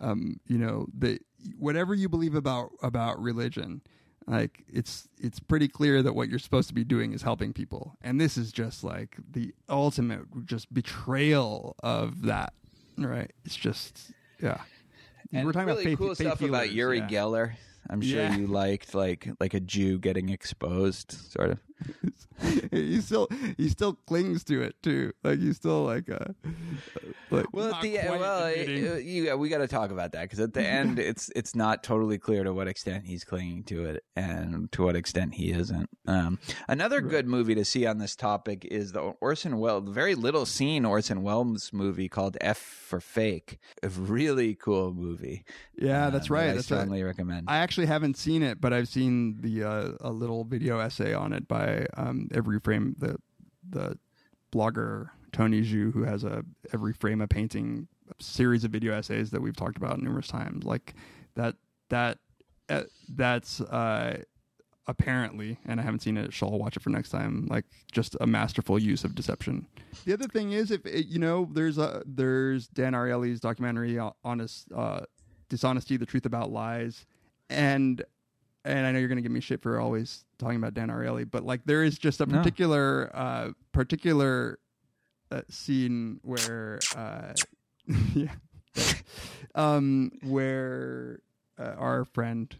[0.00, 1.18] um, you know, the
[1.58, 3.82] whatever you believe about about religion.
[4.26, 7.96] Like it's it's pretty clear that what you're supposed to be doing is helping people,
[8.02, 12.52] and this is just like the ultimate just betrayal of that.
[12.96, 13.32] Right?
[13.44, 14.60] It's just yeah.
[15.32, 17.08] and We're talking really about faith, cool stuff about Uri yeah.
[17.08, 17.52] Geller
[17.88, 18.36] I'm sure Yeah.
[18.36, 21.58] you liked like like a Jew getting exposed sort of
[22.70, 25.12] he still he still clings to it too.
[25.22, 26.32] Like he's still like uh
[27.30, 30.22] like Well, at the quite well, admitting- uh, yeah, we got to talk about that
[30.22, 33.84] because at the end, it's it's not totally clear to what extent he's clinging to
[33.84, 35.88] it and to what extent he isn't.
[36.06, 40.46] Um, another good movie to see on this topic is the Orson Welles, very little
[40.46, 43.58] seen Orson Welles movie called F for Fake.
[43.82, 45.44] A really cool movie.
[45.76, 46.50] yeah, uh, that's that right.
[46.50, 46.78] I that's right.
[46.78, 47.46] strongly recommend.
[47.48, 51.32] I actually haven't seen it, but I've seen the uh, a little video essay on
[51.32, 53.16] it by um, Every Frame, the
[53.68, 53.98] the
[54.52, 59.40] blogger Tony Zhou, who has a Every Frame a Painting series of video essays that
[59.40, 60.64] we've talked about numerous times.
[60.64, 60.94] Like
[61.34, 61.56] that
[61.88, 62.18] that
[62.68, 64.22] uh, that's uh,
[64.86, 67.46] apparently, and I haven't seen it, so I'll watch it for next time.
[67.48, 69.66] Like just a masterful use of deception.
[70.04, 74.10] The other thing is, if it, you know, there's a there's Dan Ariely's documentary, uh,
[74.24, 75.00] honest uh,
[75.48, 77.06] dishonesty, the truth about lies,
[77.48, 78.02] and
[78.64, 81.44] and I know you're gonna give me shit for always talking about Dan Ariely, but
[81.44, 82.38] like there is just a No.
[82.38, 84.58] particular uh, particular
[85.30, 87.32] uh, scene where uh,
[88.14, 88.34] yeah,
[89.54, 91.20] um, where
[91.58, 92.54] uh, our friend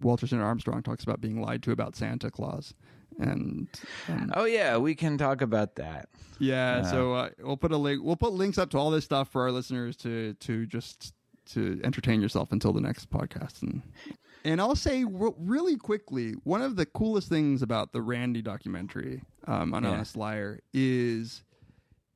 [0.00, 2.74] Walter Sinnott-Armstrong talks about being lied to about Santa Claus,
[3.18, 3.68] and
[4.08, 6.08] um, oh yeah, we can talk about that.
[6.38, 8.02] yeah, Uh, so uh, we'll put a link.
[8.02, 11.14] We'll put links up to all this stuff for our listeners to to just
[11.52, 13.62] to entertain yourself until the next podcast.
[13.62, 13.82] And
[14.44, 19.22] and I'll say re- really quickly, one of the coolest things about the Randi documentary
[19.46, 19.90] um, on Yeah.
[19.90, 21.42] Honest Liar is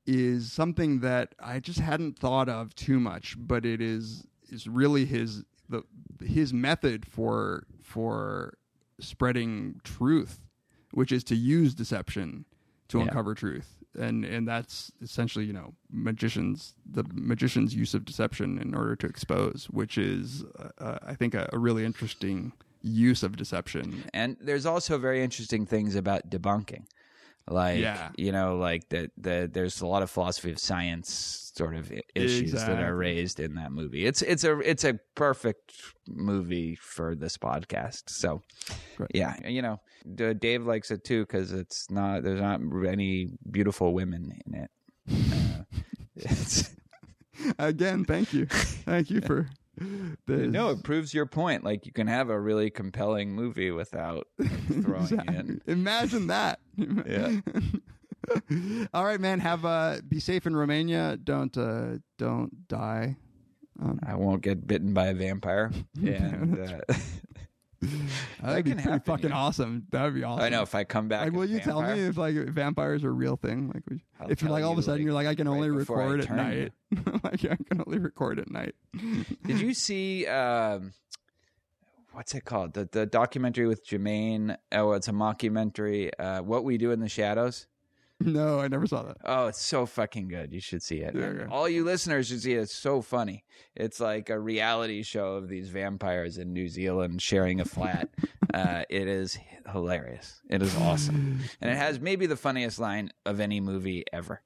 [0.07, 5.05] is something that I just hadn't thought of too much, but it is is really
[5.05, 5.83] his the
[6.25, 8.57] his method for for
[9.01, 10.41] spreading truth,
[10.93, 12.45] which is to use deception
[12.89, 13.05] to Yeah.
[13.05, 13.78] uncover truth.
[13.99, 19.07] And and that's essentially, you know, magicians the magician's use of deception in order to
[19.07, 20.45] expose, which is
[20.79, 24.05] uh, I think a, a really interesting use of deception.
[24.15, 26.85] And there's also very interesting things about debunking.
[27.51, 28.11] Like Yeah.
[28.17, 32.53] you know, like that the, there's a lot of philosophy of science sort of issues
[32.53, 34.07] that are raised in that movie.
[34.07, 35.73] It's it's a it's a perfect
[36.07, 38.11] movie for this podcast.
[38.11, 38.43] So
[38.99, 39.11] Right.
[39.15, 39.81] yeah, you know,
[40.15, 44.71] Dave likes it too because it's not there's not any beautiful women in it.
[46.19, 46.25] Uh,
[47.59, 49.49] Again, thank you, thank you for
[50.29, 51.65] no, it proves your point.
[51.65, 54.27] Like you can have a really compelling movie without
[54.83, 55.37] throwing Exactly.
[55.37, 55.63] in.
[55.67, 56.61] Imagine that.
[57.07, 57.41] Yeah.
[58.93, 59.41] All right, man.
[59.41, 61.17] Have uh, be safe in Romania.
[61.17, 63.17] Don't uh, don't die.
[64.07, 65.71] I won't get bitten by a vampire.
[65.97, 66.95] And uh,
[68.43, 69.37] That'd be can pretty happen, fucking yeah.
[69.37, 69.87] awesome.
[69.91, 70.45] That would be awesome.
[70.45, 73.05] I know if I come back, Like, as will you tell me if like vampires
[73.05, 73.69] are a real thing?
[73.73, 75.27] Like, would- I'll if you're tell like all of a you, sudden like, you're like,
[75.29, 76.73] I can right only before I record at turn night.
[77.25, 78.75] like, I can only record at night.
[79.47, 80.93] Did you see um,
[82.13, 82.73] what's it called?
[82.75, 84.57] The the documentary with Jermaine.
[84.73, 86.11] Oh, it's a mockumentary.
[86.19, 87.67] Uh, what we do in the shadows.
[88.25, 89.17] no, I never saw that.
[89.25, 90.53] Oh, it's so fucking good.
[90.53, 91.15] You should see it.
[91.15, 91.47] Yeah, yeah.
[91.51, 92.61] All you listeners should see it.
[92.61, 93.45] It's so funny.
[93.77, 98.09] It's like a reality show of these vampires in New Zealand sharing a flat.
[98.55, 99.39] uh, it is
[99.71, 100.41] hilarious.
[100.51, 101.41] It is awesome.
[101.61, 104.43] And it has maybe the funniest line of any movie ever.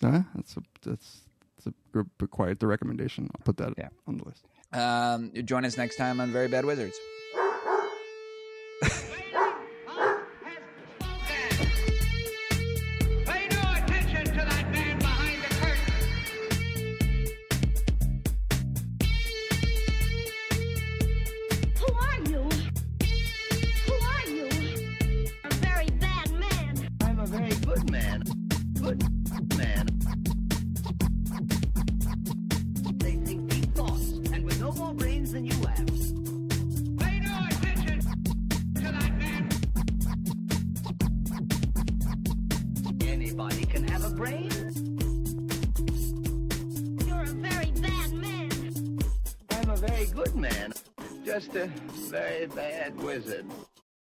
[0.00, 0.22] Huh?
[0.34, 1.20] That's a that's
[1.56, 3.28] that's a good, quite the recommendation.
[3.34, 3.88] I'll put that Yeah.
[4.06, 4.44] on the list.
[4.72, 6.96] Um, join us next time on Very Bad Wizards.